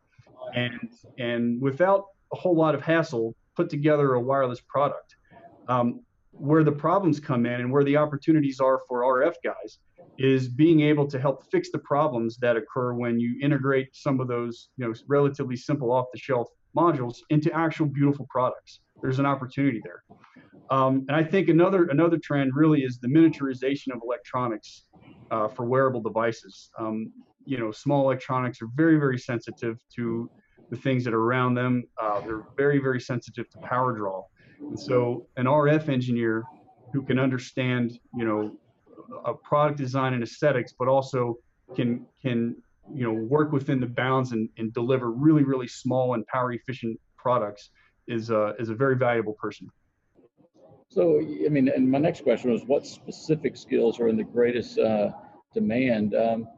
and 0.54 0.90
and 1.18 1.60
without 1.60 2.06
a 2.32 2.36
whole 2.36 2.56
lot 2.56 2.74
of 2.74 2.80
hassle, 2.80 3.36
put 3.54 3.68
together 3.68 4.14
a 4.14 4.20
wireless 4.20 4.60
product. 4.60 5.14
Um, 5.68 6.00
where 6.32 6.64
the 6.64 6.72
problems 6.72 7.20
come 7.20 7.44
in 7.44 7.60
and 7.60 7.70
where 7.70 7.84
the 7.84 7.96
opportunities 7.96 8.60
are 8.60 8.80
for 8.88 9.02
RF 9.02 9.34
guys 9.44 9.78
is 10.18 10.48
being 10.48 10.80
able 10.80 11.06
to 11.06 11.18
help 11.18 11.44
fix 11.50 11.70
the 11.70 11.78
problems 11.78 12.36
that 12.38 12.56
occur 12.56 12.94
when 12.94 13.18
you 13.18 13.38
integrate 13.42 13.88
some 13.92 14.20
of 14.20 14.28
those 14.28 14.70
you 14.76 14.86
know 14.86 14.94
relatively 15.06 15.56
simple 15.56 15.92
off 15.92 16.06
the 16.12 16.18
shelf 16.18 16.48
modules 16.76 17.16
into 17.30 17.52
actual 17.52 17.86
beautiful 17.86 18.26
products. 18.30 18.80
There's 19.02 19.18
an 19.18 19.26
opportunity 19.26 19.80
there. 19.82 20.02
Um, 20.70 21.04
and 21.08 21.16
I 21.16 21.24
think 21.24 21.48
another 21.48 21.86
another 21.86 22.18
trend 22.18 22.52
really 22.54 22.82
is 22.82 22.98
the 22.98 23.08
miniaturization 23.08 23.92
of 23.92 24.00
electronics 24.04 24.86
uh, 25.30 25.48
for 25.48 25.64
wearable 25.64 26.00
devices. 26.00 26.70
Um, 26.78 27.12
you 27.44 27.58
know, 27.58 27.72
small 27.72 28.04
electronics 28.04 28.62
are 28.62 28.68
very 28.74 28.98
very 28.98 29.18
sensitive 29.18 29.78
to 29.96 30.30
the 30.70 30.76
things 30.76 31.04
that 31.04 31.14
are 31.14 31.22
around 31.22 31.54
them. 31.54 31.84
Uh, 32.00 32.20
they're 32.20 32.44
very 32.56 32.78
very 32.78 33.00
sensitive 33.00 33.50
to 33.50 33.58
power 33.58 33.96
draw. 33.96 34.22
And 34.60 34.78
so 34.78 35.26
an 35.36 35.46
RF 35.46 35.88
engineer 35.88 36.44
who 36.92 37.02
can 37.02 37.18
understand 37.18 37.98
you 38.14 38.24
know 38.24 38.56
a 39.24 39.34
product 39.34 39.78
design 39.78 40.14
and 40.14 40.22
aesthetics, 40.22 40.72
but 40.78 40.86
also 40.86 41.36
can 41.74 42.06
can 42.22 42.56
you 42.94 43.04
know 43.04 43.12
work 43.12 43.52
within 43.52 43.80
the 43.80 43.86
bounds 43.86 44.32
and, 44.32 44.48
and 44.58 44.72
deliver 44.74 45.10
really 45.10 45.44
really 45.44 45.68
small 45.68 46.14
and 46.14 46.26
power 46.26 46.52
efficient 46.52 46.98
products 47.16 47.70
is 48.08 48.30
a, 48.30 48.54
is 48.58 48.68
a 48.70 48.74
very 48.74 48.96
valuable 48.96 49.34
person. 49.34 49.70
So 50.88 51.20
I 51.20 51.48
mean, 51.48 51.68
and 51.68 51.88
my 51.88 51.98
next 51.98 52.24
question 52.24 52.50
was, 52.50 52.64
what 52.64 52.84
specific 52.84 53.56
skills 53.56 54.00
are 54.00 54.08
in 54.08 54.16
the 54.16 54.24
greatest 54.24 54.78
uh, 54.78 55.10
demand? 55.54 56.14
Um, 56.14 56.48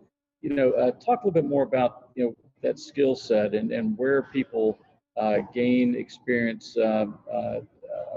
you 0.41 0.55
know, 0.55 0.71
uh, 0.73 0.93
talk 0.93 1.23
a 1.23 1.27
little 1.27 1.33
bit 1.33 1.45
more 1.45 1.63
about 1.63 2.09
you 2.15 2.25
know 2.25 2.35
that 2.63 2.79
skill 2.79 3.15
set 3.15 3.55
and 3.55 3.71
and 3.71 3.97
where 3.99 4.23
people 4.23 4.79
uh, 5.19 5.39
gain 5.53 5.95
experience 5.95 6.77
um, 6.83 7.19
uh, 7.31 7.61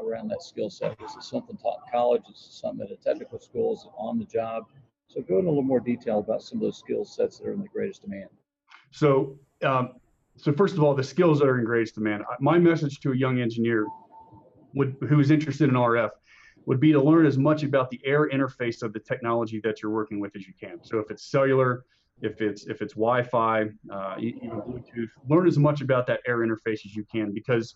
around 0.01 0.29
that 0.29 0.41
skill 0.41 0.69
set. 0.69 0.95
Is 1.03 1.15
it 1.15 1.23
something 1.23 1.57
taught 1.57 1.79
in 1.85 1.91
college? 1.91 2.23
Is 2.33 2.47
it 2.49 2.53
something 2.53 2.87
at 2.87 2.91
a 2.91 2.95
technical 2.95 3.39
school? 3.39 3.73
Is 3.73 3.83
it 3.83 3.91
on 3.97 4.17
the 4.17 4.25
job? 4.25 4.63
So 5.07 5.21
go 5.21 5.39
into 5.39 5.47
a 5.47 5.51
little 5.51 5.63
more 5.63 5.79
detail 5.79 6.19
about 6.19 6.41
some 6.41 6.57
of 6.57 6.61
those 6.63 6.77
skill 6.77 7.05
sets 7.05 7.39
that 7.39 7.47
are 7.47 7.53
in 7.53 7.61
the 7.61 7.67
greatest 7.67 8.01
demand. 8.01 8.29
So, 8.91 9.37
um, 9.63 9.93
so 10.37 10.51
first 10.51 10.75
of 10.75 10.83
all, 10.83 10.93
the 10.93 11.03
skills 11.03 11.39
that 11.39 11.47
are 11.47 11.59
in 11.59 11.65
greatest 11.65 11.95
demand. 11.95 12.23
My 12.39 12.59
message 12.59 12.99
to 13.01 13.11
a 13.11 13.15
young 13.15 13.39
engineer 13.39 13.87
would, 14.73 14.97
who 15.07 15.19
is 15.19 15.31
interested 15.31 15.69
in 15.69 15.75
RF 15.75 16.09
would 16.65 16.79
be 16.79 16.91
to 16.91 17.01
learn 17.01 17.25
as 17.25 17.37
much 17.37 17.63
about 17.63 17.89
the 17.89 17.99
air 18.05 18.29
interface 18.29 18.81
of 18.81 18.91
the 18.91 18.99
technology 18.99 19.61
that 19.63 19.81
you're 19.81 19.91
working 19.91 20.19
with 20.19 20.35
as 20.35 20.47
you 20.47 20.53
can. 20.59 20.83
So 20.83 20.99
if 20.99 21.11
it's 21.11 21.23
cellular, 21.29 21.85
if 22.21 22.41
it's 22.41 22.65
if 22.67 22.81
it's 22.81 22.93
Wi-Fi, 22.93 23.65
uh, 23.91 24.15
even 24.19 24.49
Bluetooth, 24.49 25.09
learn 25.27 25.47
as 25.47 25.57
much 25.57 25.81
about 25.81 26.07
that 26.07 26.21
air 26.27 26.39
interface 26.39 26.85
as 26.85 26.95
you 26.95 27.05
can 27.11 27.33
because 27.33 27.75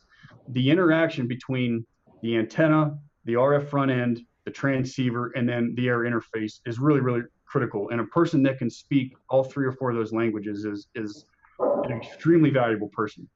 the 0.50 0.70
interaction 0.70 1.28
between 1.28 1.86
the 2.22 2.38
antenna, 2.38 2.98
the 3.26 3.34
RF 3.34 3.70
front 3.70 3.92
end, 3.92 4.22
the 4.50 4.54
transceiver, 4.54 5.32
and 5.36 5.48
then 5.48 5.76
the 5.76 5.88
air 5.88 6.00
interface 6.00 6.60
is 6.66 6.80
really, 6.80 7.02
really 7.02 7.22
critical. 7.46 7.90
And 7.92 8.02
a 8.02 8.06
person 8.06 8.42
that 8.44 8.58
can 8.58 8.70
speak 8.70 9.16
all 9.30 9.44
three 9.44 9.66
or 9.68 9.72
four 9.72 9.92
of 9.92 9.96
those 9.96 10.12
languages 10.12 10.66
is, 10.66 10.88
is 10.96 11.26
an 11.60 11.92
extremely 11.92 12.50
valuable 12.50 12.90
person. 12.90 13.30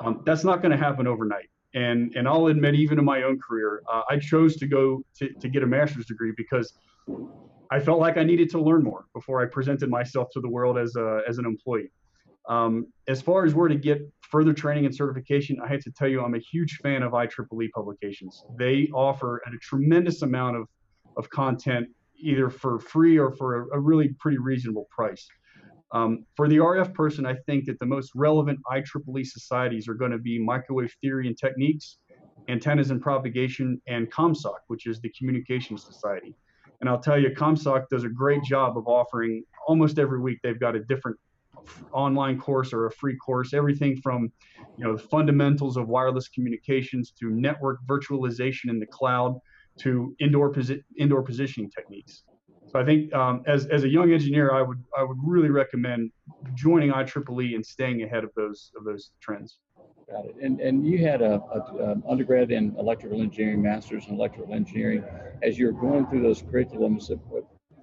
Um, 0.00 0.22
that's 0.26 0.42
not 0.42 0.62
going 0.62 0.72
to 0.72 0.76
happen 0.76 1.06
overnight. 1.06 1.48
And, 1.74 2.12
and 2.16 2.26
I'll 2.26 2.46
admit, 2.46 2.74
even 2.74 2.98
in 2.98 3.04
my 3.04 3.22
own 3.22 3.38
career, 3.38 3.82
uh, 3.92 4.02
I 4.10 4.18
chose 4.18 4.56
to 4.56 4.66
go 4.66 5.04
to, 5.18 5.28
to 5.42 5.48
get 5.48 5.62
a 5.62 5.66
master's 5.66 6.06
degree 6.06 6.32
because 6.36 6.72
I 7.70 7.78
felt 7.78 8.00
like 8.00 8.16
I 8.16 8.24
needed 8.24 8.50
to 8.50 8.60
learn 8.60 8.82
more 8.82 9.04
before 9.14 9.40
I 9.42 9.46
presented 9.46 9.88
myself 9.88 10.30
to 10.32 10.40
the 10.40 10.48
world 10.48 10.78
as, 10.78 10.96
a, 10.96 11.20
as 11.28 11.38
an 11.38 11.46
employee. 11.46 11.92
Um, 12.48 12.86
as 13.08 13.20
far 13.20 13.44
as 13.44 13.54
where 13.54 13.68
to 13.68 13.74
get 13.74 14.00
further 14.20 14.52
training 14.52 14.86
and 14.86 14.94
certification, 14.94 15.58
I 15.62 15.68
have 15.68 15.80
to 15.82 15.90
tell 15.90 16.08
you, 16.08 16.22
I'm 16.22 16.34
a 16.34 16.40
huge 16.40 16.78
fan 16.82 17.02
of 17.02 17.12
IEEE 17.12 17.70
publications. 17.74 18.44
They 18.58 18.88
offer 18.94 19.42
a 19.46 19.50
tremendous 19.60 20.22
amount 20.22 20.56
of, 20.56 20.68
of 21.16 21.28
content, 21.30 21.88
either 22.16 22.48
for 22.48 22.78
free 22.78 23.18
or 23.18 23.32
for 23.32 23.62
a, 23.62 23.76
a 23.76 23.80
really 23.80 24.08
pretty 24.20 24.38
reasonable 24.38 24.86
price. 24.90 25.26
Um, 25.92 26.24
for 26.34 26.48
the 26.48 26.56
RF 26.56 26.94
person, 26.94 27.26
I 27.26 27.34
think 27.46 27.64
that 27.66 27.78
the 27.78 27.86
most 27.86 28.12
relevant 28.14 28.58
IEEE 28.70 29.26
societies 29.26 29.88
are 29.88 29.94
going 29.94 30.10
to 30.10 30.18
be 30.18 30.38
Microwave 30.38 30.94
Theory 31.00 31.28
and 31.28 31.38
Techniques, 31.38 31.98
Antennas 32.48 32.90
and 32.90 33.00
Propagation, 33.00 33.80
and 33.86 34.10
ComSoC, 34.12 34.58
which 34.68 34.86
is 34.86 35.00
the 35.00 35.12
Communication 35.16 35.78
Society. 35.78 36.34
And 36.80 36.90
I'll 36.90 37.00
tell 37.00 37.18
you, 37.18 37.30
ComSoc 37.30 37.88
does 37.88 38.04
a 38.04 38.08
great 38.08 38.42
job 38.42 38.76
of 38.76 38.86
offering 38.86 39.44
almost 39.66 39.98
every 39.98 40.20
week. 40.20 40.38
They've 40.42 40.60
got 40.60 40.76
a 40.76 40.80
different 40.80 41.16
online 41.92 42.38
course 42.38 42.72
or 42.72 42.86
a 42.86 42.90
free 42.90 43.16
course, 43.16 43.54
everything 43.54 43.96
from, 43.96 44.32
you 44.76 44.84
know, 44.84 44.96
the 44.96 45.02
fundamentals 45.02 45.76
of 45.76 45.88
wireless 45.88 46.28
communications 46.28 47.12
to 47.20 47.30
network 47.30 47.78
virtualization 47.86 48.68
in 48.68 48.78
the 48.78 48.86
cloud 48.86 49.38
to 49.80 50.14
indoor 50.20 50.52
posi- 50.52 50.82
indoor 50.98 51.22
positioning 51.22 51.70
techniques. 51.70 52.24
So 52.68 52.80
I 52.80 52.84
think 52.84 53.12
um, 53.14 53.42
as, 53.46 53.66
as 53.66 53.84
a 53.84 53.88
young 53.88 54.12
engineer, 54.12 54.52
I 54.52 54.62
would 54.62 54.82
I 54.98 55.02
would 55.04 55.18
really 55.22 55.50
recommend 55.50 56.10
joining 56.54 56.90
IEEE 56.90 57.54
and 57.54 57.64
staying 57.64 58.02
ahead 58.02 58.24
of 58.24 58.30
those 58.36 58.72
of 58.76 58.84
those 58.84 59.12
trends. 59.20 59.58
Got 60.10 60.26
it. 60.26 60.36
And 60.42 60.60
and 60.60 60.86
you 60.86 60.98
had 60.98 61.22
a, 61.22 61.40
a 61.54 61.92
um, 61.92 62.04
undergrad 62.08 62.50
in 62.50 62.74
electrical 62.78 63.20
engineering, 63.20 63.62
master's 63.62 64.06
in 64.06 64.14
electrical 64.14 64.54
engineering. 64.54 65.04
As 65.42 65.58
you're 65.58 65.72
going 65.72 66.06
through 66.06 66.22
those 66.22 66.42
curriculums, 66.42 67.10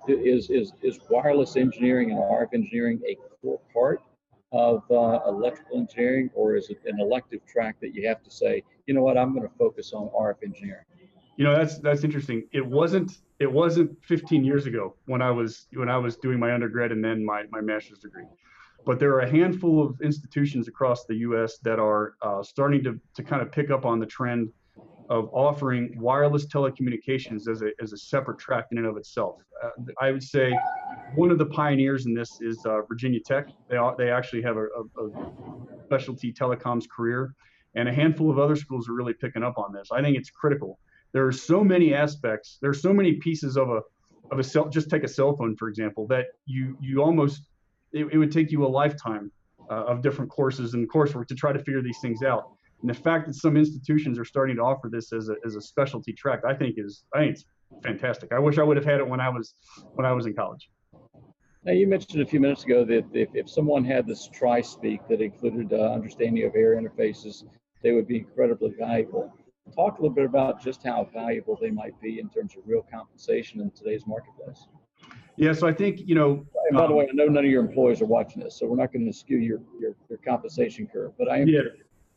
is 0.07 0.49
is 0.49 0.73
is 0.81 0.99
wireless 1.09 1.55
engineering 1.55 2.11
and 2.11 2.19
RF 2.19 2.53
engineering 2.53 3.01
a 3.07 3.17
core 3.41 3.59
part 3.73 4.01
of 4.51 4.83
uh, 4.91 5.19
electrical 5.27 5.77
engineering, 5.77 6.29
or 6.35 6.55
is 6.55 6.69
it 6.69 6.79
an 6.85 6.99
elective 6.99 7.43
track 7.45 7.75
that 7.81 7.95
you 7.95 8.07
have 8.07 8.21
to 8.23 8.29
say, 8.29 8.63
you 8.85 8.93
know 8.93 9.01
what, 9.01 9.17
I'm 9.17 9.33
going 9.33 9.47
to 9.47 9.55
focus 9.57 9.93
on 9.93 10.09
RF 10.09 10.43
engineering? 10.43 10.85
You 11.37 11.45
know, 11.45 11.55
that's 11.55 11.79
that's 11.79 12.03
interesting. 12.03 12.47
It 12.51 12.65
wasn't 12.65 13.19
it 13.39 13.51
wasn't 13.51 13.97
15 14.05 14.43
years 14.43 14.67
ago 14.67 14.95
when 15.05 15.21
I 15.21 15.31
was 15.31 15.67
when 15.73 15.89
I 15.89 15.97
was 15.97 16.17
doing 16.17 16.39
my 16.39 16.53
undergrad 16.53 16.91
and 16.91 17.03
then 17.03 17.25
my 17.25 17.43
my 17.51 17.61
master's 17.61 17.99
degree 17.99 18.25
but 18.85 18.99
there 18.99 19.11
are 19.11 19.21
a 19.21 19.29
handful 19.29 19.85
of 19.85 20.01
institutions 20.01 20.67
across 20.67 21.05
the 21.05 21.15
U.S. 21.15 21.57
that 21.59 21.79
are 21.79 22.15
uh, 22.21 22.43
starting 22.43 22.83
to, 22.83 22.99
to 23.15 23.23
kind 23.23 23.41
of 23.41 23.51
pick 23.51 23.71
up 23.71 23.85
on 23.85 23.99
the 23.99 24.05
trend 24.05 24.49
of 25.09 25.29
offering 25.33 25.93
wireless 25.99 26.45
telecommunications 26.45 27.47
as 27.47 27.61
a, 27.61 27.71
as 27.81 27.93
a 27.93 27.97
separate 27.97 28.39
track 28.39 28.67
in 28.71 28.77
and 28.77 28.87
of 28.87 28.97
itself. 28.97 29.41
Uh, 29.63 29.69
I 29.99 30.11
would 30.11 30.23
say 30.23 30.57
one 31.15 31.31
of 31.31 31.37
the 31.37 31.45
pioneers 31.45 32.05
in 32.05 32.13
this 32.13 32.39
is 32.41 32.65
uh, 32.65 32.81
Virginia 32.87 33.19
Tech. 33.19 33.47
They, 33.69 33.77
they 33.97 34.09
actually 34.09 34.41
have 34.43 34.57
a, 34.57 34.65
a, 34.65 35.09
specialty 35.85 36.33
telecoms 36.33 36.87
career, 36.89 37.35
and 37.75 37.89
a 37.89 37.93
handful 37.93 38.31
of 38.31 38.39
other 38.39 38.55
schools 38.55 38.89
are 38.89 38.93
really 38.93 39.13
picking 39.13 39.43
up 39.43 39.57
on 39.57 39.73
this. 39.73 39.89
I 39.91 40.01
think 40.01 40.17
it's 40.17 40.29
critical. 40.29 40.79
There 41.11 41.27
are 41.27 41.31
so 41.31 41.63
many 41.63 41.93
aspects. 41.93 42.57
There 42.61 42.71
are 42.71 42.75
so 42.75 42.93
many 42.93 43.13
pieces 43.13 43.57
of 43.57 43.69
a 43.69 43.81
of 44.31 44.39
a 44.39 44.43
cell. 44.43 44.69
Just 44.69 44.89
take 44.89 45.03
a 45.03 45.07
cell 45.07 45.35
phone 45.35 45.55
for 45.55 45.69
example. 45.69 46.07
That 46.07 46.27
you 46.45 46.77
you 46.81 47.03
almost 47.03 47.43
it, 47.91 48.05
it 48.11 48.17
would 48.17 48.31
take 48.31 48.51
you 48.51 48.65
a 48.65 48.67
lifetime 48.67 49.31
uh, 49.69 49.85
of 49.85 50.01
different 50.01 50.31
courses 50.31 50.73
and 50.73 50.89
coursework 50.89 51.27
to 51.27 51.35
try 51.35 51.53
to 51.53 51.59
figure 51.59 51.81
these 51.81 51.99
things 52.01 52.23
out. 52.23 52.53
And 52.83 52.89
the 52.89 52.93
fact 52.93 53.27
that 53.27 53.33
some 53.33 53.55
institutions 53.55 54.19
are 54.19 54.25
starting 54.25 54.57
to 54.57 54.61
offer 54.61 54.89
this 54.91 55.13
as 55.13 55.29
a, 55.29 55.35
as 55.45 55.55
a 55.55 55.61
specialty 55.61 56.11
track, 56.11 56.41
I 56.45 56.53
think 56.53 56.75
is 56.77 57.05
I 57.15 57.19
think 57.19 57.31
it's 57.31 57.45
fantastic. 57.81 58.33
I 58.33 58.39
wish 58.39 58.57
I 58.57 58.63
would 58.63 58.75
have 58.75 58.85
had 58.85 58.99
it 58.99 59.07
when 59.07 59.21
I 59.21 59.29
was 59.29 59.55
when 59.93 60.05
I 60.05 60.11
was 60.11 60.25
in 60.25 60.33
college. 60.33 60.69
Now 61.63 61.71
you 61.71 61.87
mentioned 61.87 62.21
a 62.21 62.25
few 62.25 62.41
minutes 62.41 62.65
ago 62.65 62.83
that 62.83 63.05
if, 63.13 63.29
if 63.33 63.49
someone 63.49 63.85
had 63.85 64.05
this 64.05 64.27
tri-speak 64.33 65.07
that 65.07 65.21
included 65.21 65.71
uh, 65.71 65.93
understanding 65.93 66.43
of 66.43 66.55
air 66.55 66.75
interfaces, 66.75 67.45
they 67.81 67.93
would 67.93 68.05
be 68.05 68.17
incredibly 68.17 68.73
valuable. 68.77 69.31
Talk 69.73 69.99
a 69.99 70.01
little 70.01 70.13
bit 70.13 70.25
about 70.25 70.61
just 70.61 70.83
how 70.83 71.07
valuable 71.13 71.57
they 71.61 71.71
might 71.71 71.99
be 72.01 72.19
in 72.19 72.27
terms 72.27 72.57
of 72.57 72.63
real 72.65 72.85
compensation 72.91 73.61
in 73.61 73.71
today's 73.71 74.05
marketplace. 74.05 74.67
Yeah, 75.37 75.53
so 75.53 75.67
I 75.67 75.73
think 75.73 76.01
you 76.01 76.15
know. 76.15 76.45
And 76.67 76.75
by 76.75 76.83
um, 76.83 76.89
the 76.89 76.95
way, 76.97 77.07
I 77.09 77.13
know 77.13 77.27
none 77.27 77.45
of 77.45 77.49
your 77.49 77.63
employees 77.63 78.01
are 78.01 78.05
watching 78.05 78.43
this, 78.43 78.59
so 78.59 78.65
we're 78.65 78.75
not 78.75 78.91
going 78.91 79.05
to 79.05 79.13
skew 79.13 79.37
your 79.37 79.61
your, 79.79 79.95
your 80.09 80.19
compensation 80.19 80.85
curve. 80.85 81.13
But 81.17 81.29
I 81.29 81.37
am 81.37 81.47
yeah, 81.47 81.61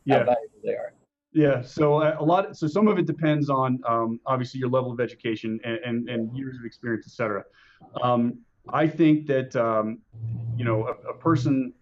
yeah. 0.07 0.23
valuable 0.23 0.59
they 0.63 0.71
are. 0.71 0.93
Yeah, 1.33 1.61
so 1.61 2.01
uh, 2.01 2.15
a 2.19 2.23
lot. 2.23 2.57
So 2.57 2.67
some 2.67 2.87
of 2.87 2.97
it 2.97 3.05
depends 3.05 3.49
on 3.49 3.79
um, 3.87 4.19
obviously 4.25 4.59
your 4.59 4.69
level 4.69 4.91
of 4.91 4.99
education 4.99 5.59
and, 5.63 5.77
and, 5.85 6.09
and 6.09 6.35
years 6.35 6.57
of 6.57 6.65
experience, 6.65 7.05
et 7.05 7.11
cetera. 7.11 7.43
Um, 8.01 8.39
I 8.69 8.87
think 8.87 9.27
that 9.27 9.55
um, 9.55 9.99
you 10.55 10.65
know 10.65 10.87
a, 10.87 11.09
a, 11.09 11.13
person, 11.13 11.73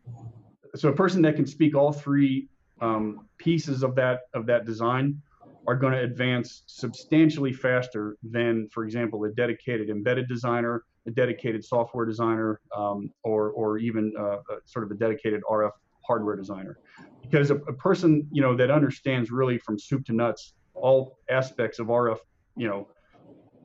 so 0.75 0.89
a 0.89 0.93
person 0.93 1.21
that 1.21 1.35
can 1.35 1.45
speak 1.45 1.75
all 1.75 1.93
three 1.93 2.49
um, 2.81 3.27
pieces 3.37 3.83
of 3.83 3.95
that 3.95 4.21
of 4.33 4.45
that 4.47 4.65
design 4.65 5.21
are 5.67 5.75
going 5.75 5.93
to 5.93 6.01
advance 6.01 6.63
substantially 6.65 7.53
faster 7.53 8.17
than, 8.23 8.67
for 8.69 8.83
example, 8.83 9.23
a 9.23 9.31
dedicated 9.31 9.89
embedded 9.89 10.27
designer 10.27 10.83
a 11.07 11.11
dedicated 11.11 11.63
software 11.63 12.05
designer 12.05 12.59
um, 12.75 13.11
or, 13.23 13.51
or 13.51 13.77
even 13.77 14.13
uh, 14.17 14.37
a, 14.37 14.41
sort 14.65 14.85
of 14.85 14.91
a 14.91 14.95
dedicated 14.95 15.41
RF 15.49 15.71
hardware 16.05 16.35
designer. 16.35 16.77
Because 17.21 17.51
a, 17.51 17.55
a, 17.55 17.73
person, 17.73 18.27
you 18.31 18.41
know, 18.41 18.55
that 18.55 18.69
understands 18.69 19.31
really 19.31 19.57
from 19.57 19.79
soup 19.79 20.05
to 20.05 20.13
nuts 20.13 20.53
all 20.73 21.17
aspects 21.29 21.79
of 21.79 21.87
RF, 21.87 22.19
you 22.55 22.67
know, 22.67 22.87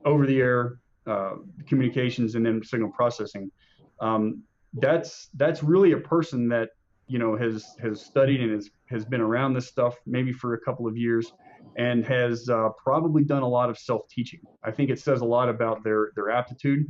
over 0.05 0.25
the 0.25 0.39
air 0.39 0.79
uh, 1.05 1.35
communications 1.67 2.35
and 2.35 2.45
then 2.45 2.63
signal 2.63 2.89
processing, 2.89 3.51
um, 3.99 4.41
that's 4.73 5.29
that's 5.35 5.61
really 5.63 5.91
a 5.91 5.97
person 5.97 6.47
that 6.49 6.69
you 7.07 7.19
know 7.19 7.35
has 7.35 7.75
has 7.81 8.01
studied 8.01 8.41
and 8.41 8.51
has 8.51 8.69
has 8.89 9.05
been 9.05 9.21
around 9.21 9.53
this 9.53 9.67
stuff 9.67 9.97
maybe 10.05 10.31
for 10.31 10.53
a 10.53 10.59
couple 10.59 10.87
of 10.87 10.95
years 10.95 11.33
and 11.77 12.05
has 12.05 12.49
uh, 12.49 12.69
probably 12.81 13.23
done 13.23 13.43
a 13.43 13.47
lot 13.47 13.69
of 13.69 13.77
self-teaching. 13.77 14.41
I 14.63 14.71
think 14.71 14.89
it 14.89 14.99
says 14.99 15.21
a 15.21 15.25
lot 15.25 15.49
about 15.49 15.83
their 15.83 16.11
their 16.15 16.29
aptitude, 16.29 16.87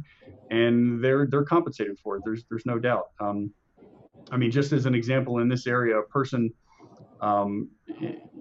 and 0.49 1.03
they're 1.03 1.27
they're 1.27 1.43
compensated 1.43 1.99
for 1.99 2.17
it. 2.17 2.23
There's 2.25 2.43
there's 2.49 2.65
no 2.65 2.79
doubt. 2.79 3.11
Um, 3.19 3.51
I 4.31 4.37
mean, 4.37 4.49
just 4.49 4.71
as 4.71 4.85
an 4.85 4.95
example, 4.95 5.39
in 5.39 5.49
this 5.49 5.67
area, 5.67 5.99
a 5.99 6.03
person, 6.03 6.51
um, 7.19 7.69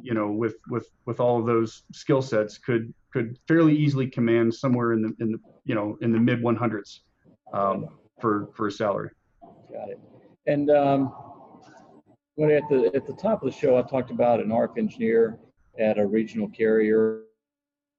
you 0.02 0.14
know, 0.14 0.30
with 0.30 0.56
with 0.68 0.88
with 1.04 1.20
all 1.20 1.38
of 1.38 1.46
those 1.46 1.82
skill 1.92 2.22
sets 2.22 2.58
could 2.58 2.94
could 3.12 3.38
fairly 3.48 3.76
easily 3.76 4.06
command 4.06 4.54
somewhere 4.54 4.92
in 4.92 5.02
the 5.02 5.14
in 5.20 5.32
the 5.32 5.38
you 5.64 5.74
know 5.74 5.98
in 6.00 6.12
the 6.12 6.18
mid 6.18 6.40
100s 6.40 7.00
um, 7.52 7.88
for 8.20 8.50
for 8.54 8.68
a 8.68 8.72
salary. 8.72 9.10
Got 9.72 9.90
it. 9.90 10.00
And 10.46 10.70
um, 10.70 11.12
when 12.36 12.50
at 12.50 12.62
the 12.70 12.90
at 12.94 13.06
the 13.06 13.14
top 13.14 13.42
of 13.42 13.52
the 13.52 13.56
show, 13.56 13.76
I 13.76 13.82
talked 13.82 14.10
about 14.10 14.40
an 14.40 14.48
RF 14.48 14.78
engineer 14.78 15.38
at 15.78 15.98
a 15.98 16.06
regional 16.06 16.48
carrier. 16.48 17.22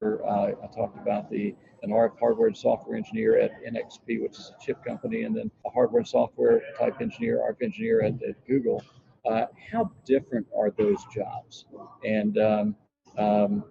Uh, 0.03 0.53
I 0.63 0.67
talked 0.75 0.97
about 0.97 1.29
the 1.29 1.55
an 1.83 1.91
RF 1.91 2.17
hardware 2.19 2.47
and 2.47 2.57
software 2.57 2.97
engineer 2.97 3.39
at 3.39 3.51
NXP, 3.63 4.21
which 4.21 4.39
is 4.39 4.51
a 4.55 4.63
chip 4.63 4.83
company, 4.83 5.23
and 5.23 5.35
then 5.35 5.51
a 5.65 5.69
hardware 5.69 5.99
and 5.99 6.07
software 6.07 6.61
type 6.77 7.01
engineer, 7.01 7.39
RF 7.39 7.63
engineer 7.63 8.01
at, 8.01 8.13
at 8.23 8.47
Google. 8.47 8.83
Uh, 9.25 9.45
how 9.71 9.91
different 10.05 10.47
are 10.57 10.71
those 10.71 10.97
jobs? 11.13 11.65
And 12.03 12.33
because 12.33 12.65
um, 12.65 12.75
um, 13.17 13.63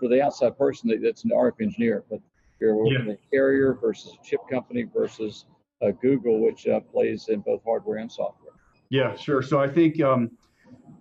for 0.00 0.08
the 0.08 0.20
outside 0.20 0.58
person, 0.58 1.00
that's 1.02 1.24
an 1.24 1.30
RF 1.30 1.60
engineer, 1.60 2.04
but 2.10 2.20
you're 2.60 2.74
working 2.74 3.06
yeah. 3.06 3.12
a 3.12 3.30
carrier 3.30 3.74
versus 3.80 4.16
a 4.20 4.26
chip 4.26 4.40
company 4.50 4.84
versus 4.92 5.46
uh, 5.82 5.92
Google, 6.02 6.40
which 6.40 6.66
uh, 6.66 6.80
plays 6.80 7.28
in 7.28 7.40
both 7.40 7.62
hardware 7.64 7.98
and 7.98 8.10
software. 8.10 8.52
Yeah, 8.90 9.14
sure. 9.14 9.42
So 9.42 9.60
I 9.60 9.68
think 9.68 10.00
um, 10.00 10.32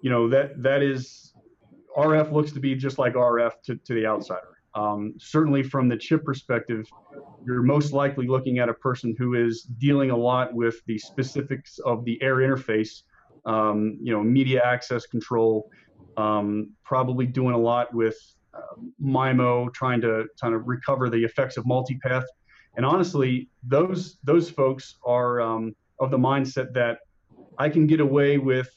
you 0.01 0.11
know 0.11 0.29
that 0.29 0.61
that 0.61 0.83
is 0.83 1.33
RF 1.97 2.32
looks 2.32 2.52
to 2.54 2.60
be 2.60 2.75
just 2.75 2.97
like 2.97 3.13
RF 3.13 3.52
to, 3.65 3.75
to 3.75 3.93
the 3.93 4.06
outsider. 4.06 4.60
Um, 4.75 5.15
certainly, 5.17 5.63
from 5.63 5.89
the 5.89 5.97
chip 5.97 6.23
perspective, 6.23 6.86
you're 7.45 7.63
most 7.63 7.91
likely 7.91 8.28
looking 8.28 8.60
at 8.60 8.69
a 8.69 8.73
person 8.73 9.15
who 9.17 9.34
is 9.34 9.63
dealing 9.63 10.12
a 10.12 10.17
lot 10.17 10.54
with 10.54 10.86
the 10.86 10.97
specifics 10.97 11.80
of 11.80 12.06
the 12.06 12.21
air 12.21 12.38
interface, 12.38 13.04
um, 13.45 13.97
you 14.02 14.13
know, 14.13 14.23
media 14.23 14.62
access 14.63 15.08
control, 15.08 15.69
um, 16.17 16.71
probably 16.84 17.25
doing 17.25 17.56
a 17.56 17.58
lot 17.58 17.93
with 17.93 18.17
uh, 18.54 18.82
MIMO, 19.04 19.73
trying 19.73 20.02
to 20.02 20.25
kind 20.39 20.54
of 20.54 20.67
recover 20.67 21.10
the 21.10 21.23
effects 21.23 21.58
of 21.58 21.65
multipath. 21.65 22.25
And 22.78 22.86
honestly, 22.86 23.49
those 23.63 24.17
those 24.23 24.49
folks 24.49 24.97
are 25.04 25.41
um, 25.41 25.75
of 25.99 26.12
the 26.12 26.17
mindset 26.17 26.73
that 26.73 26.99
I 27.58 27.69
can 27.69 27.88
get 27.88 27.99
away 27.99 28.38
with 28.38 28.69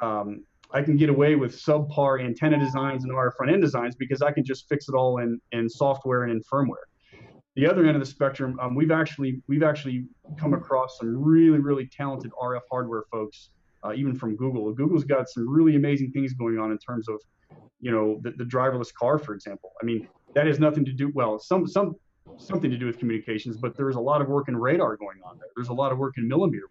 um, 0.00 0.44
I 0.74 0.82
can 0.82 0.96
get 0.96 1.08
away 1.08 1.36
with 1.36 1.56
subpar 1.56 2.22
antenna 2.22 2.58
designs 2.58 3.04
and 3.04 3.12
RF 3.12 3.36
front 3.36 3.52
end 3.52 3.62
designs 3.62 3.94
because 3.94 4.22
I 4.22 4.32
can 4.32 4.44
just 4.44 4.68
fix 4.68 4.88
it 4.88 4.94
all 4.96 5.18
in, 5.18 5.40
in 5.52 5.68
software 5.68 6.24
and 6.24 6.32
in 6.32 6.42
firmware. 6.42 6.88
The 7.54 7.64
other 7.68 7.86
end 7.86 7.94
of 7.94 8.00
the 8.00 8.06
spectrum, 8.06 8.58
um, 8.60 8.74
we've 8.74 8.90
actually 8.90 9.40
we've 9.46 9.62
actually 9.62 10.06
come 10.36 10.52
across 10.52 10.98
some 10.98 11.22
really 11.22 11.60
really 11.60 11.86
talented 11.86 12.32
RF 12.42 12.62
hardware 12.68 13.04
folks, 13.12 13.50
uh, 13.84 13.92
even 13.92 14.16
from 14.16 14.34
Google. 14.34 14.72
Google's 14.72 15.04
got 15.04 15.28
some 15.28 15.48
really 15.48 15.76
amazing 15.76 16.10
things 16.10 16.32
going 16.32 16.58
on 16.58 16.72
in 16.72 16.78
terms 16.78 17.08
of, 17.08 17.20
you 17.80 17.92
know, 17.92 18.18
the, 18.22 18.32
the 18.32 18.44
driverless 18.44 18.92
car, 18.92 19.20
for 19.20 19.34
example. 19.34 19.70
I 19.80 19.84
mean, 19.84 20.08
that 20.34 20.48
has 20.48 20.58
nothing 20.58 20.84
to 20.86 20.92
do 20.92 21.12
well 21.14 21.38
some 21.38 21.68
some 21.68 21.94
something 22.36 22.70
to 22.72 22.76
do 22.76 22.86
with 22.86 22.98
communications, 22.98 23.56
but 23.56 23.76
there's 23.76 23.94
a 23.94 24.00
lot 24.00 24.20
of 24.20 24.28
work 24.28 24.48
in 24.48 24.56
radar 24.56 24.96
going 24.96 25.18
on 25.24 25.38
there. 25.38 25.48
There's 25.54 25.68
a 25.68 25.74
lot 25.74 25.92
of 25.92 25.98
work 25.98 26.14
in 26.18 26.26
millimeter 26.26 26.66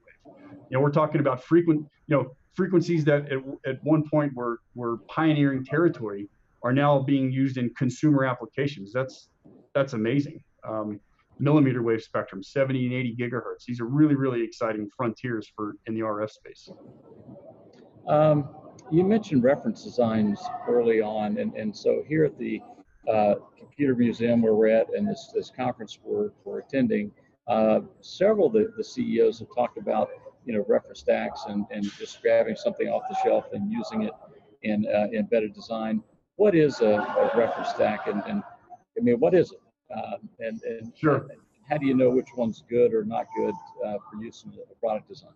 know, 0.74 0.82
we're 0.82 0.92
talking 0.92 1.22
about 1.22 1.44
frequent, 1.44 1.80
you 2.08 2.16
know, 2.16 2.36
frequencies 2.54 3.04
that 3.06 3.32
at, 3.32 3.40
at 3.66 3.84
one 3.84 4.08
point 4.10 4.34
were, 4.34 4.60
were 4.76 4.98
pioneering 5.08 5.66
territory 5.66 6.30
are 6.64 6.74
now 6.74 7.00
being 7.00 7.32
used 7.32 7.58
in 7.58 7.70
consumer 7.72 8.26
applications. 8.26 8.94
That's 8.94 9.30
that's 9.74 9.94
amazing. 9.94 10.42
Um, 10.68 11.00
millimeter 11.40 11.82
wave 11.82 12.02
spectrum, 12.02 12.44
70 12.44 12.86
and 12.86 12.94
80 12.94 13.16
gigahertz. 13.16 13.66
These 13.68 13.82
are 13.82 13.86
really 13.86 14.16
really 14.16 14.42
exciting 14.42 14.90
frontiers 14.96 15.52
for 15.56 15.76
in 15.88 15.94
the 15.94 16.02
RF 16.02 16.30
space. 16.30 16.70
Um, 18.08 18.50
you 18.92 19.04
mentioned 19.04 19.44
reference 19.44 19.84
designs 19.84 20.40
early 20.68 21.02
on, 21.02 21.38
and, 21.38 21.54
and 21.56 21.76
so 21.76 22.04
here 22.08 22.26
at 22.26 22.38
the 22.38 22.62
uh, 23.12 23.36
computer 23.58 23.96
museum 23.96 24.42
where 24.42 24.54
we're 24.54 24.68
at 24.68 24.88
and 24.96 25.08
this, 25.08 25.32
this 25.34 25.52
conference 25.56 26.00
we're, 26.04 26.32
we're 26.44 26.60
attending, 26.60 27.12
uh, 27.48 27.80
several 28.02 28.48
of 28.48 28.54
the, 28.54 28.74
the 28.78 28.84
CEOs 28.84 29.40
have 29.40 29.50
talked 29.56 29.78
about, 29.78 30.10
you 30.46 30.54
know, 30.54 30.66
reference 30.68 31.00
stacks 31.00 31.44
and, 31.48 31.66
and 31.72 31.84
just 31.98 32.22
grabbing 32.22 32.56
something 32.56 32.88
off 32.88 33.04
the 33.10 33.18
shelf 33.24 33.46
and 33.54 33.72
using 33.72 34.04
it 34.04 34.14
in 34.64 34.86
uh, 34.88 35.08
embedded 35.18 35.54
design. 35.54 36.02
What 36.36 36.56
is 36.56 36.82
a, 36.82 36.92
a 36.96 37.32
reference 37.38 37.70
stack 37.70 38.08
and, 38.08 38.24
and 38.28 38.44
I 38.98 39.02
mean, 39.02 39.20
what 39.20 39.34
is 39.34 39.52
it? 39.52 39.60
Um, 39.96 40.30
and, 40.40 40.62
and 40.64 40.94
Sure. 40.96 41.28
how 41.70 41.78
do 41.78 41.86
you 41.86 41.94
know 41.94 42.10
which 42.10 42.30
one's 42.36 42.64
good 42.70 42.94
or 42.94 43.04
not 43.04 43.28
good 43.36 43.54
uh, 43.86 43.98
for 44.10 44.24
use 44.24 44.44
in 44.46 44.52
a 44.54 44.76
product 44.80 45.08
design? 45.08 45.32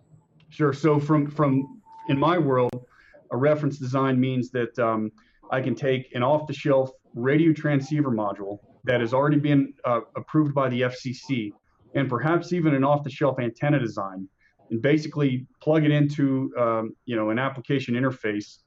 Sure. 0.50 0.74
So 0.74 1.00
from 1.00 1.30
from 1.30 1.82
in 2.10 2.18
my 2.18 2.38
world, 2.38 2.86
a 3.32 3.38
reference 3.38 3.78
design 3.78 4.20
means 4.20 4.50
that 4.52 4.78
um, 4.80 5.12
I 5.52 5.62
can 5.62 5.76
take 5.76 6.14
an 6.16 6.24
off-the-shelf 6.24 6.90
radio 7.14 7.52
transceiver 7.54 8.12
module 8.12 8.60
that 8.86 9.02
has 9.02 9.14
already 9.14 9.38
been 9.38 9.74
uh, 9.86 10.02
approved 10.16 10.54
by 10.54 10.70
the 10.70 10.82
FCC, 10.82 11.52
and 11.96 12.10
perhaps 12.10 12.54
even 12.54 12.74
an 12.74 12.84
off-the-shelf 12.84 13.40
antenna 13.40 13.80
design, 13.80 14.28
and 14.70 14.82
basically 14.82 15.48
plug 15.62 15.84
it 15.86 15.92
into 15.92 16.54
um, 16.58 16.96
you 17.06 17.16
know 17.16 17.30
an 17.30 17.40
application 17.40 17.96
interface, 17.96 18.60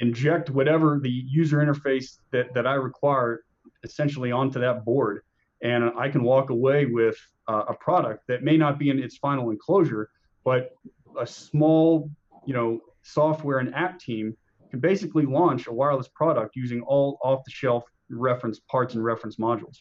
inject 0.00 0.50
whatever 0.50 0.98
the 1.02 1.10
user 1.10 1.58
interface 1.58 2.18
that 2.32 2.52
that 2.54 2.66
I 2.66 2.74
require 2.74 3.42
essentially 3.84 4.32
onto 4.32 4.60
that 4.60 4.84
board, 4.84 5.22
and 5.62 5.92
I 5.98 6.08
can 6.08 6.22
walk 6.22 6.50
away 6.50 6.86
with 6.86 7.16
uh, 7.48 7.64
a 7.68 7.74
product 7.74 8.26
that 8.28 8.42
may 8.42 8.56
not 8.56 8.78
be 8.78 8.90
in 8.90 8.98
its 8.98 9.16
final 9.16 9.50
enclosure, 9.50 10.10
but 10.44 10.70
a 11.18 11.26
small, 11.26 12.10
you 12.46 12.54
know, 12.54 12.80
software 13.02 13.58
and 13.58 13.74
app 13.74 13.98
team 13.98 14.36
can 14.70 14.80
basically 14.80 15.24
launch 15.24 15.66
a 15.66 15.72
wireless 15.72 16.08
product 16.08 16.56
using 16.56 16.82
all 16.82 17.18
off-the-shelf 17.22 17.84
reference 18.10 18.60
parts 18.70 18.94
and 18.94 19.04
reference 19.04 19.36
modules. 19.36 19.78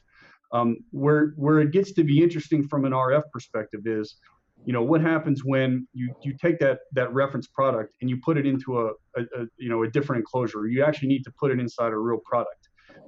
Um, 0.54 0.78
where 0.92 1.34
where 1.36 1.60
it 1.60 1.72
gets 1.72 1.92
to 1.94 2.04
be 2.06 2.24
interesting 2.24 2.66
from 2.66 2.86
an 2.86 2.94
RF 2.94 3.24
perspective 3.34 3.82
is, 3.86 4.16
you 4.68 4.74
know, 4.74 4.84
what 4.84 5.00
happens 5.00 5.46
when 5.46 5.88
you 5.94 6.14
you 6.22 6.36
take 6.40 6.60
that 6.60 6.80
that 6.92 7.14
reference 7.14 7.48
product 7.48 7.96
and 8.02 8.10
you 8.10 8.18
put 8.18 8.38
it 8.38 8.46
into 8.46 8.82
a, 8.82 8.88
a, 9.16 9.22
a 9.22 9.46
you 9.58 9.70
know 9.70 9.84
a 9.84 9.90
different 9.90 10.20
enclosure. 10.20 10.68
You 10.68 10.84
actually 10.84 11.08
need 11.08 11.24
to 11.24 11.32
put 11.40 11.52
it 11.52 11.60
inside 11.60 11.94
a 11.94 11.98
real 11.98 12.20
product. 12.26 12.68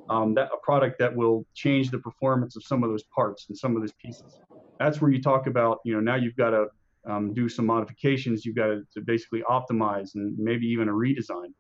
Um, 0.10 0.34
that 0.36 0.50
a 0.54 0.58
product 0.64 0.98
that 1.00 1.14
will 1.14 1.46
change 1.54 1.92
the 1.92 2.00
performance 2.00 2.56
of 2.56 2.64
some 2.64 2.82
of 2.82 2.90
those 2.90 3.04
parts 3.14 3.48
and 3.50 3.58
some 3.58 3.76
of 3.76 3.82
those 3.82 3.92
pieces. 4.02 4.40
That's 4.80 5.02
where 5.02 5.12
you 5.12 5.22
talk 5.22 5.48
about, 5.48 5.80
you 5.84 5.94
know, 5.94 6.00
now 6.00 6.16
you've 6.16 6.36
got 6.36 6.52
to 6.52 6.68
um, 7.08 7.34
do 7.34 7.48
some 7.50 7.66
modifications. 7.66 8.46
You've 8.46 8.56
got 8.56 8.68
to, 8.68 8.84
to, 8.94 9.02
basically 9.02 9.44
optimize 9.48 10.16
and 10.16 10.36
maybe 10.40 10.66
even 10.66 10.88
a 10.88 10.94
redesign. 10.94 11.52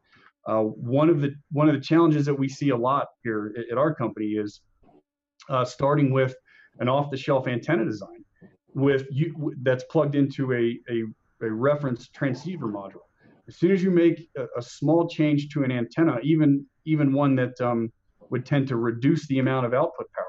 Uh, 0.47 0.61
one 0.61 1.09
of 1.09 1.19
the 1.19 1.35
one 1.51 1.67
of 1.67 1.75
the 1.75 1.81
challenges 1.81 2.25
that 2.25 2.33
we 2.33 2.47
see 2.47 2.69
a 2.69 2.77
lot 2.77 3.07
here 3.23 3.53
at, 3.57 3.73
at 3.73 3.77
our 3.77 3.93
company 3.93 4.27
is 4.27 4.61
uh, 5.49 5.65
starting 5.65 6.11
with 6.11 6.33
an 6.79 6.87
off-the-shelf 6.87 7.47
antenna 7.47 7.83
design 7.83 8.23
with 8.73 9.07
you 9.11 9.53
that's 9.61 9.83
plugged 9.85 10.15
into 10.15 10.53
a, 10.53 10.79
a, 10.89 11.03
a 11.45 11.51
reference 11.51 12.07
transceiver 12.09 12.67
module. 12.67 13.01
As 13.47 13.57
soon 13.57 13.71
as 13.71 13.81
you 13.81 13.89
make 13.89 14.29
a, 14.37 14.45
a, 14.57 14.61
small 14.61 15.07
change 15.07 15.49
to 15.49 15.63
an 15.63 15.71
antenna, 15.71 16.19
even 16.21 16.65
even 16.85 17.13
one 17.13 17.35
that 17.35 17.59
um, 17.61 17.91
would 18.29 18.45
tend 18.45 18.67
to 18.67 18.75
reduce 18.77 19.27
the 19.27 19.39
amount 19.39 19.65
of 19.65 19.73
output 19.73 20.07
power, 20.13 20.25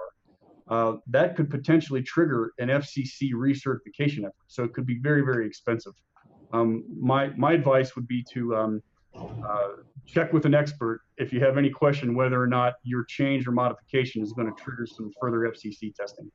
uh, 0.69 0.97
that 1.09 1.37
could 1.37 1.51
potentially 1.51 2.03
trigger 2.03 2.53
an 2.59 2.69
FCC 2.69 3.33
recertification 3.33 4.21
effort. 4.21 4.35
So 4.47 4.65
it 4.65 4.73
could 4.73 4.87
be 4.87 4.99
very, 5.01 5.23
very 5.23 5.47
expensive. 5.47 5.93
Um, 6.53 6.85
my 6.99 7.29
my 7.37 7.53
advice 7.53 7.95
would 7.95 8.09
be 8.09 8.25
to 8.33 8.57
um, 8.57 8.83
uh, 9.15 9.69
check 10.07 10.33
with 10.33 10.47
an 10.47 10.55
expert 10.55 11.03
if 11.19 11.33
you 11.33 11.41
have 11.41 11.59
any 11.59 11.71
question 11.71 12.15
whether 12.15 12.41
or 12.41 12.47
not 12.47 12.75
your 12.85 13.05
change 13.05 13.47
or 13.47 13.53
modification 13.53 14.23
is 14.23 14.33
going 14.33 14.47
to 14.53 14.63
trigger 14.63 14.87
some 14.87 15.11
further 15.21 15.41
FCC 15.41 15.95
testing. 15.95 16.31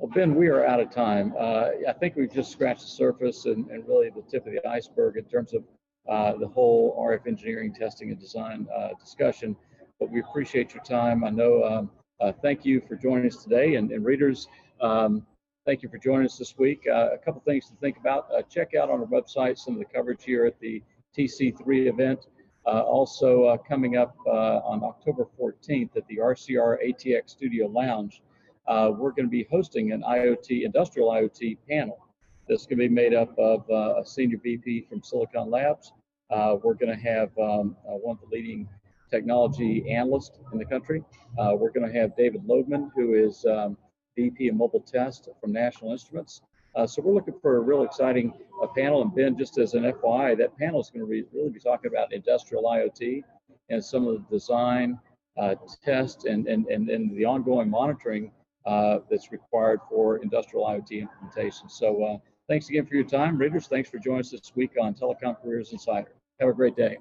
Well, 0.00 0.10
Ben, 0.10 0.34
we 0.34 0.48
are 0.48 0.64
out 0.64 0.80
of 0.80 0.88
time. 0.90 1.34
Uh, 1.38 1.66
I 1.86 1.92
think 1.92 2.16
we've 2.16 2.32
just 2.32 2.50
scratched 2.50 2.80
the 2.80 2.86
surface 2.86 3.44
and, 3.44 3.70
and, 3.70 3.86
really 3.86 4.08
the 4.08 4.22
tip 4.22 4.46
of 4.46 4.54
the 4.54 4.66
iceberg 4.66 5.18
in 5.18 5.24
terms 5.24 5.52
of 5.52 5.62
uh, 6.08 6.38
the 6.38 6.48
whole 6.48 6.96
RF 6.98 7.26
engineering 7.26 7.74
testing 7.74 8.10
and 8.10 8.18
design 8.18 8.66
uh, 8.74 8.88
discussion. 8.98 9.54
But 9.98 10.10
we 10.10 10.20
appreciate 10.20 10.72
your 10.72 10.82
time. 10.84 11.22
I 11.22 11.28
know. 11.28 11.62
Um, 11.64 11.90
uh, 12.18 12.32
thank 12.40 12.64
you 12.64 12.80
for 12.80 12.96
joining 12.96 13.26
us 13.26 13.44
today, 13.44 13.74
and, 13.74 13.92
and 13.92 14.02
readers. 14.02 14.48
Um, 14.80 15.26
thank 15.66 15.82
you 15.82 15.90
for 15.90 15.98
joining 15.98 16.24
us 16.24 16.38
this 16.38 16.56
week. 16.56 16.86
Uh, 16.90 17.10
a 17.12 17.18
couple 17.18 17.42
things 17.42 17.68
to 17.68 17.74
think 17.74 17.98
about. 17.98 18.26
Uh, 18.34 18.40
check 18.48 18.74
out 18.74 18.88
on 18.88 19.00
our 19.00 19.06
website 19.06 19.58
some 19.58 19.74
of 19.74 19.80
the 19.80 19.84
coverage 19.94 20.24
here 20.24 20.46
at 20.46 20.58
the 20.60 20.82
TC3 21.14 21.90
event. 21.92 22.26
Also 22.64 23.54
coming 23.68 23.98
up 23.98 24.16
on 24.26 24.82
October 24.82 25.26
14th 25.38 25.94
at 25.94 26.06
the 26.08 26.16
RCR 26.16 26.78
ATX 26.88 27.28
Studio 27.28 27.66
Lounge, 27.66 28.22
we're 28.68 29.12
going 29.12 29.26
to 29.26 29.28
be 29.28 29.46
hosting 29.50 29.92
an 29.92 30.02
IoT, 30.02 30.64
industrial 30.64 31.10
IoT 31.10 31.58
panel. 31.68 32.06
That's 32.48 32.66
going 32.66 32.78
to 32.78 32.88
be 32.88 32.94
made 32.94 33.14
up 33.14 33.38
of 33.38 33.68
a 33.70 34.04
senior 34.04 34.38
VP 34.42 34.86
from 34.88 35.02
Silicon 35.02 35.50
Labs. 35.50 35.92
we're 36.30 36.74
going 36.74 36.94
to 36.94 37.02
have 37.02 37.30
um, 37.38 37.76
one 37.84 38.18
of 38.22 38.28
the 38.28 38.36
leading 38.36 38.68
technology 39.10 39.90
analysts 39.90 40.38
in 40.52 40.58
the 40.58 40.64
country. 40.64 41.02
Uh, 41.38 41.54
we're 41.56 41.70
going 41.70 41.90
to 41.90 41.98
have 41.98 42.16
David 42.16 42.42
Lodeman, 42.46 42.90
who 42.94 43.14
is 43.14 43.44
um, 43.44 43.76
VP 44.16 44.48
of 44.48 44.54
Mobile 44.56 44.80
Test 44.80 45.28
from 45.40 45.52
National 45.52 45.92
Instruments. 45.92 46.42
Uh, 46.76 46.86
so 46.86 47.02
we're 47.02 47.14
looking 47.14 47.34
for 47.42 47.56
a 47.56 47.60
real 47.60 47.82
exciting 47.82 48.32
uh, 48.62 48.66
panel. 48.68 49.02
And 49.02 49.14
Ben, 49.14 49.36
just 49.36 49.58
as 49.58 49.74
an 49.74 49.82
FYI, 49.82 50.38
that 50.38 50.56
panel 50.56 50.80
is 50.80 50.90
going 50.90 51.00
to 51.00 51.06
really 51.06 51.50
be 51.50 51.58
talking 51.58 51.90
about 51.90 52.12
industrial 52.12 52.64
IoT 52.64 53.22
and 53.70 53.84
some 53.84 54.06
of 54.06 54.14
the 54.14 54.24
design, 54.30 54.98
uh, 55.36 55.56
test, 55.84 56.26
and, 56.26 56.46
and, 56.46 56.66
and, 56.66 56.88
and 56.90 57.16
the 57.16 57.24
ongoing 57.24 57.68
monitoring 57.68 58.30
uh, 58.30 58.39
that's 58.64 59.32
required 59.32 59.80
for 59.88 60.18
industrial 60.18 60.66
IoT 60.66 61.02
implementation. 61.02 61.68
So 61.68 62.02
uh, 62.04 62.18
thanks 62.48 62.68
again 62.68 62.86
for 62.86 62.94
your 62.94 63.04
time. 63.04 63.38
Readers, 63.38 63.66
thanks 63.66 63.88
for 63.88 63.98
joining 63.98 64.20
us 64.20 64.30
this 64.30 64.52
week 64.54 64.72
on 64.80 64.94
Telecom 64.94 65.40
Careers 65.42 65.72
Insider. 65.72 66.12
Have 66.40 66.48
a 66.48 66.54
great 66.54 66.76
day. 66.76 66.98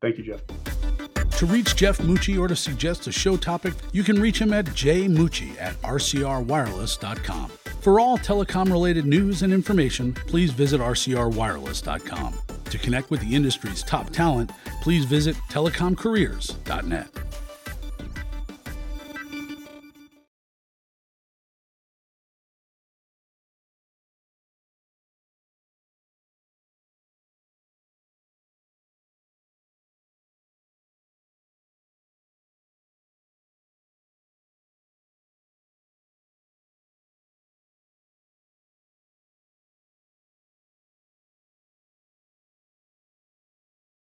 Thank 0.00 0.18
you, 0.18 0.24
Jeff. 0.24 0.42
To 1.38 1.46
reach 1.46 1.74
Jeff 1.74 1.98
Mucci 1.98 2.38
or 2.38 2.46
to 2.46 2.54
suggest 2.54 3.08
a 3.08 3.12
show 3.12 3.36
topic, 3.36 3.74
you 3.92 4.04
can 4.04 4.20
reach 4.20 4.40
him 4.40 4.52
at 4.52 4.64
jmucci 4.66 5.60
at 5.60 5.74
rcrwireless.com. 5.82 7.50
For 7.80 7.98
all 7.98 8.16
telecom 8.16 8.70
related 8.70 9.06
news 9.06 9.42
and 9.42 9.52
information, 9.52 10.14
please 10.14 10.52
visit 10.52 10.80
rcrwireless.com. 10.80 12.34
To 12.64 12.78
connect 12.78 13.10
with 13.10 13.20
the 13.22 13.34
industry's 13.34 13.82
top 13.82 14.10
talent, 14.10 14.52
please 14.82 15.04
visit 15.04 15.34
telecomcareers.net. 15.50 17.08